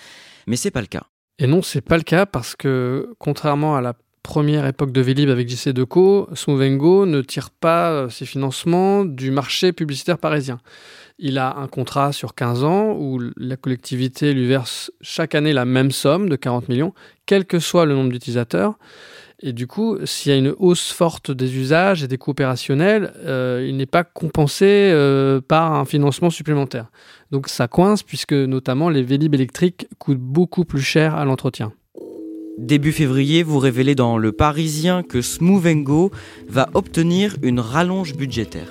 mais 0.45 0.57
c'est 0.57 0.71
pas 0.71 0.81
le 0.81 0.87
cas. 0.87 1.03
Et 1.39 1.47
non, 1.47 1.61
c'est 1.61 1.81
pas 1.81 1.95
le 1.95 2.03
cas 2.03 2.25
parce 2.25 2.57
que 2.57 3.13
contrairement 3.17 3.77
à 3.77 3.81
la 3.81 3.93
première 4.23 4.65
époque 4.65 4.91
de 4.91 5.01
Vélib 5.01 5.29
avec 5.29 5.49
JC 5.49 5.69
Deco, 5.69 6.29
Smoovengo 6.33 7.05
ne 7.05 7.21
tire 7.21 7.49
pas 7.49 7.91
euh, 7.91 8.09
ses 8.09 8.25
financements 8.25 9.05
du 9.05 9.31
marché 9.31 9.73
publicitaire 9.73 10.17
parisien. 10.17 10.59
Il 11.19 11.37
a 11.37 11.55
un 11.57 11.67
contrat 11.67 12.13
sur 12.13 12.33
15 12.33 12.63
ans 12.63 12.95
où 12.97 13.19
la 13.37 13.55
collectivité 13.57 14.33
lui 14.33 14.47
verse 14.47 14.91
chaque 15.01 15.35
année 15.35 15.53
la 15.53 15.65
même 15.65 15.91
somme 15.91 16.29
de 16.29 16.35
40 16.35 16.69
millions, 16.69 16.93
quel 17.25 17.45
que 17.45 17.59
soit 17.59 17.85
le 17.85 17.93
nombre 17.93 18.11
d'utilisateurs. 18.11 18.77
Et 19.43 19.53
du 19.53 19.65
coup, 19.65 19.97
s'il 20.05 20.31
y 20.31 20.35
a 20.35 20.37
une 20.37 20.53
hausse 20.57 20.91
forte 20.91 21.31
des 21.31 21.57
usages 21.57 22.03
et 22.03 22.07
des 22.07 22.17
coûts 22.17 22.31
opérationnels, 22.31 23.13
euh, 23.25 23.65
il 23.67 23.75
n'est 23.75 23.87
pas 23.87 24.03
compensé 24.03 24.65
euh, 24.65 25.41
par 25.41 25.73
un 25.73 25.85
financement 25.85 26.29
supplémentaire. 26.29 26.91
Donc 27.31 27.49
ça 27.49 27.67
coince 27.67 28.03
puisque 28.03 28.33
notamment 28.33 28.89
les 28.89 29.01
Vélib 29.01 29.33
électriques 29.33 29.87
coûtent 29.97 30.19
beaucoup 30.19 30.63
plus 30.63 30.81
cher 30.81 31.15
à 31.15 31.25
l'entretien. 31.25 31.73
Début 32.57 32.91
février, 32.91 33.43
vous 33.43 33.59
révélez 33.59 33.95
dans 33.95 34.17
Le 34.17 34.31
Parisien 34.31 35.03
que 35.03 35.21
Smoovengo 35.21 36.11
va 36.49 36.69
obtenir 36.73 37.35
une 37.41 37.59
rallonge 37.59 38.15
budgétaire. 38.15 38.67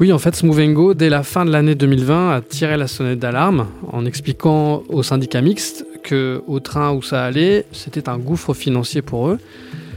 Oui, 0.00 0.12
en 0.12 0.18
fait, 0.18 0.34
Smoovengo, 0.34 0.94
dès 0.94 1.08
la 1.08 1.22
fin 1.22 1.44
de 1.44 1.50
l'année 1.50 1.74
2020, 1.74 2.30
a 2.30 2.40
tiré 2.40 2.76
la 2.76 2.86
sonnette 2.86 3.18
d'alarme 3.18 3.68
en 3.92 4.04
expliquant 4.06 4.82
au 4.88 5.02
syndicat 5.02 5.40
mixte 5.40 5.86
qu'au 6.08 6.60
train 6.60 6.92
où 6.92 7.02
ça 7.02 7.24
allait, 7.24 7.64
c'était 7.72 8.08
un 8.08 8.18
gouffre 8.18 8.54
financier 8.54 9.02
pour 9.02 9.28
eux, 9.28 9.38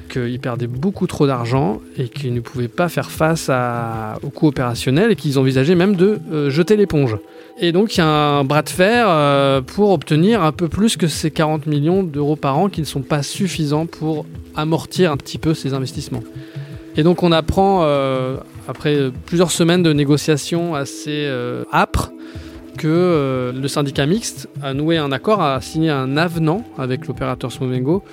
qu'ils 0.10 0.40
perdaient 0.40 0.68
beaucoup 0.68 1.08
trop 1.08 1.26
d'argent 1.26 1.82
et 1.98 2.10
qu'ils 2.10 2.34
ne 2.34 2.42
pouvaient 2.42 2.68
pas 2.68 2.90
faire 2.90 3.10
face 3.10 3.50
à, 3.50 4.20
au 4.22 4.30
coût 4.30 4.48
opérationnel 4.48 5.12
et 5.12 5.16
qu'ils 5.16 5.40
envisageaient 5.40 5.76
même 5.76 5.96
de 5.96 6.20
euh, 6.32 6.50
jeter 6.50 6.76
l'éponge. 6.76 7.18
Et 7.60 7.72
donc 7.72 7.96
il 7.96 8.00
y 8.00 8.02
a 8.02 8.08
un 8.08 8.44
bras 8.44 8.64
de 8.64 8.70
fer 8.70 9.06
euh, 9.08 9.62
pour 9.62 9.92
obtenir 9.92 10.44
un 10.44 10.52
peu 10.52 10.68
plus 10.68 10.98
que 10.98 11.08
ces 11.08 11.30
40 11.30 11.68
millions 11.68 12.04
d'euros 12.04 12.36
par 12.36 12.58
an 12.58 12.68
qui 12.68 12.82
ne 12.82 12.86
sont 12.86 13.02
pas 13.02 13.22
suffisants 13.22 13.86
pour 13.86 14.26
amortir 14.56 15.12
un 15.12 15.18
petit 15.18 15.38
peu 15.38 15.54
ces 15.54 15.74
investissements. 15.74 16.24
Et 16.98 17.04
donc 17.04 17.24
on 17.24 17.32
apprend, 17.32 17.82
euh, 17.84 18.38
après 18.68 19.12
plusieurs 19.26 19.52
semaines 19.52 19.84
de 19.84 19.94
négociations 19.94 20.76
assez 20.76 21.30
âpres, 21.72 22.12
que 22.78 23.54
le 23.56 23.68
syndicat 23.68 24.08
mixte 24.08 24.50
a 24.64 24.74
noué 24.74 24.98
un 24.98 25.12
accord, 25.12 25.42
a 25.42 25.62
signé 25.62 25.92
un 25.92 26.18
avenant 26.18 26.64
avec 26.80 27.08
l'opérateur 27.08 27.52
Smovengo 27.52 28.04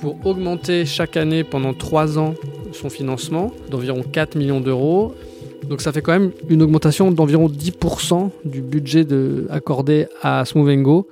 pour 0.00 0.26
augmenter 0.26 0.86
chaque 0.86 1.16
année 1.16 1.44
pendant 1.44 1.74
3 1.74 2.18
ans 2.18 2.34
son 2.72 2.88
financement 2.88 3.52
d'environ 3.70 4.02
4 4.02 4.36
millions 4.36 4.60
d'euros. 4.60 5.14
Donc 5.70 5.80
ça 5.80 5.92
fait 5.92 6.02
quand 6.02 6.12
même 6.12 6.32
une 6.48 6.62
augmentation 6.62 7.12
d'environ 7.12 7.48
10% 7.48 8.30
du 8.44 8.60
budget 8.60 9.04
de, 9.04 9.46
accordé 9.50 10.08
à 10.20 10.44
Smovengo 10.44 11.06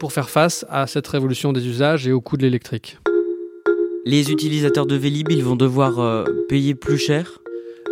pour 0.00 0.12
faire 0.12 0.28
face 0.28 0.66
à 0.68 0.88
cette 0.88 1.06
révolution 1.06 1.52
des 1.52 1.66
usages 1.66 2.08
et 2.08 2.12
au 2.12 2.20
coût 2.20 2.36
de 2.36 2.42
l'électrique. 2.42 2.98
Les 4.04 4.32
utilisateurs 4.32 4.86
de 4.86 4.96
Vélib, 4.96 5.30
ils 5.30 5.44
vont 5.44 5.54
devoir 5.54 6.00
euh, 6.00 6.24
payer 6.48 6.74
plus 6.74 6.98
cher? 6.98 7.40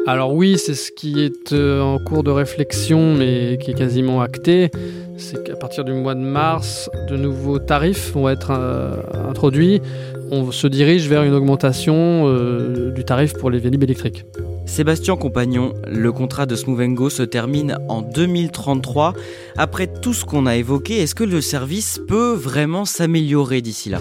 Alors 0.08 0.34
oui, 0.34 0.56
c'est 0.58 0.74
ce 0.74 0.90
qui 0.90 1.20
est 1.20 1.52
euh, 1.52 1.82
en 1.82 1.98
cours 1.98 2.24
de 2.24 2.30
réflexion, 2.30 3.14
mais 3.14 3.58
qui 3.62 3.70
est 3.70 3.74
quasiment 3.74 4.20
acté. 4.20 4.70
C'est 5.18 5.44
qu'à 5.44 5.54
partir 5.54 5.84
du 5.84 5.92
mois 5.92 6.14
de 6.14 6.20
mars, 6.20 6.88
de 7.08 7.16
nouveaux 7.16 7.58
tarifs 7.58 8.12
vont 8.12 8.28
être 8.28 8.50
euh, 8.50 9.02
introduits. 9.28 9.82
On 10.30 10.50
se 10.50 10.66
dirige 10.66 11.08
vers 11.08 11.22
une 11.22 11.34
augmentation 11.34 12.24
euh, 12.26 12.90
du 12.90 13.04
tarif 13.04 13.34
pour 13.34 13.50
les 13.50 13.58
vélib 13.58 13.82
électriques. 13.84 14.24
Sébastien 14.68 15.16
Compagnon, 15.16 15.72
le 15.88 16.12
contrat 16.12 16.46
de 16.46 16.54
Smovengo 16.54 17.10
se 17.10 17.22
termine 17.24 17.78
en 17.88 18.02
2033. 18.02 19.14
Après 19.56 19.88
tout 19.88 20.12
ce 20.12 20.24
qu'on 20.24 20.46
a 20.46 20.56
évoqué, 20.56 20.98
est-ce 20.98 21.16
que 21.16 21.24
le 21.24 21.40
service 21.40 21.98
peut 22.06 22.34
vraiment 22.34 22.84
s'améliorer 22.84 23.60
d'ici 23.60 23.88
là? 23.88 23.98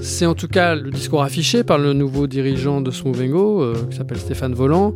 C'est 0.00 0.24
en 0.24 0.34
tout 0.34 0.48
cas 0.48 0.74
le 0.74 0.90
discours 0.90 1.22
affiché 1.22 1.64
par 1.64 1.76
le 1.76 1.92
nouveau 1.92 2.28
dirigeant 2.28 2.80
de 2.80 2.90
Smovengo, 2.90 3.60
euh, 3.60 3.74
qui 3.90 3.96
s'appelle 3.96 4.18
Stéphane 4.18 4.54
Volant. 4.54 4.94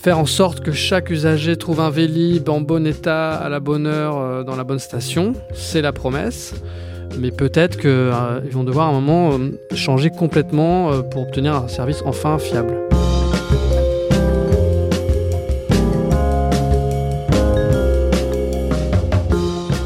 Faire 0.00 0.18
en 0.18 0.26
sorte 0.26 0.60
que 0.60 0.72
chaque 0.72 1.10
usager 1.10 1.56
trouve 1.56 1.80
un 1.80 1.90
Vélib 1.90 2.48
en 2.48 2.60
bon 2.60 2.86
état, 2.86 3.32
à 3.32 3.48
la 3.48 3.60
bonne 3.60 3.86
heure, 3.86 4.18
euh, 4.18 4.44
dans 4.44 4.56
la 4.56 4.64
bonne 4.64 4.78
station, 4.78 5.32
c'est 5.54 5.80
la 5.80 5.92
promesse. 5.92 6.54
Mais 7.18 7.30
peut-être 7.30 7.78
qu'ils 7.78 7.90
euh, 7.90 8.40
vont 8.50 8.64
devoir 8.64 8.88
à 8.88 8.90
un 8.90 9.00
moment 9.00 9.38
changer 9.74 10.10
complètement 10.10 11.02
pour 11.10 11.22
obtenir 11.22 11.54
un 11.56 11.68
service 11.68 12.02
enfin 12.04 12.38
fiable. 12.38 12.93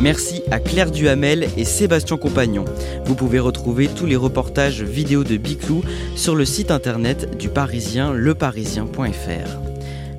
Merci 0.00 0.42
à 0.52 0.60
Claire 0.60 0.92
Duhamel 0.92 1.48
et 1.56 1.64
Sébastien 1.64 2.16
Compagnon. 2.18 2.64
Vous 3.04 3.16
pouvez 3.16 3.40
retrouver 3.40 3.88
tous 3.88 4.06
les 4.06 4.14
reportages 4.14 4.82
vidéo 4.82 5.24
de 5.24 5.36
Biclou 5.36 5.82
sur 6.14 6.36
le 6.36 6.44
site 6.44 6.70
internet 6.70 7.36
du 7.36 7.48
Parisien, 7.48 8.12
leparisien.fr. 8.12 9.77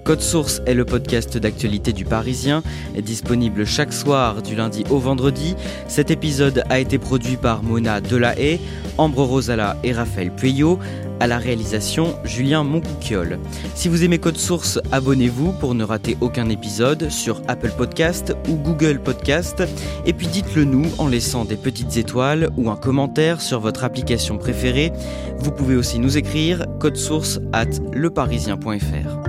Code 0.09 0.21
Source 0.21 0.59
est 0.65 0.73
le 0.73 0.85
podcast 0.85 1.37
d'actualité 1.37 1.93
du 1.93 2.03
Parisien, 2.03 2.63
disponible 2.97 3.63
chaque 3.63 3.93
soir 3.93 4.41
du 4.41 4.55
lundi 4.55 4.83
au 4.89 4.97
vendredi. 4.97 5.55
Cet 5.87 6.09
épisode 6.09 6.63
a 6.67 6.79
été 6.79 6.97
produit 6.97 7.37
par 7.37 7.61
Mona 7.61 8.01
Delahaye, 8.01 8.59
Ambre 8.97 9.21
Rosala 9.21 9.77
et 9.83 9.91
Raphaël 9.91 10.31
Pueyo. 10.31 10.79
À 11.19 11.27
la 11.27 11.37
réalisation, 11.37 12.15
Julien 12.23 12.63
Moncouquiole. 12.63 13.37
Si 13.75 13.87
vous 13.87 14.03
aimez 14.03 14.17
Code 14.17 14.37
Source, 14.37 14.79
abonnez-vous 14.91 15.51
pour 15.51 15.75
ne 15.75 15.83
rater 15.83 16.17
aucun 16.21 16.49
épisode 16.49 17.11
sur 17.11 17.43
Apple 17.47 17.73
Podcast 17.77 18.35
ou 18.49 18.55
Google 18.55 18.99
Podcast. 18.99 19.61
Et 20.07 20.13
puis 20.13 20.25
dites-le 20.25 20.63
nous 20.63 20.87
en 20.97 21.07
laissant 21.07 21.45
des 21.45 21.55
petites 21.55 21.97
étoiles 21.97 22.49
ou 22.57 22.71
un 22.71 22.77
commentaire 22.77 23.41
sur 23.41 23.59
votre 23.59 23.83
application 23.83 24.39
préférée. 24.39 24.91
Vous 25.37 25.51
pouvez 25.51 25.75
aussi 25.75 25.99
nous 25.99 26.17
écrire 26.17 26.65
source 26.95 27.39
at 27.53 27.69
leparisien.fr. 27.93 29.28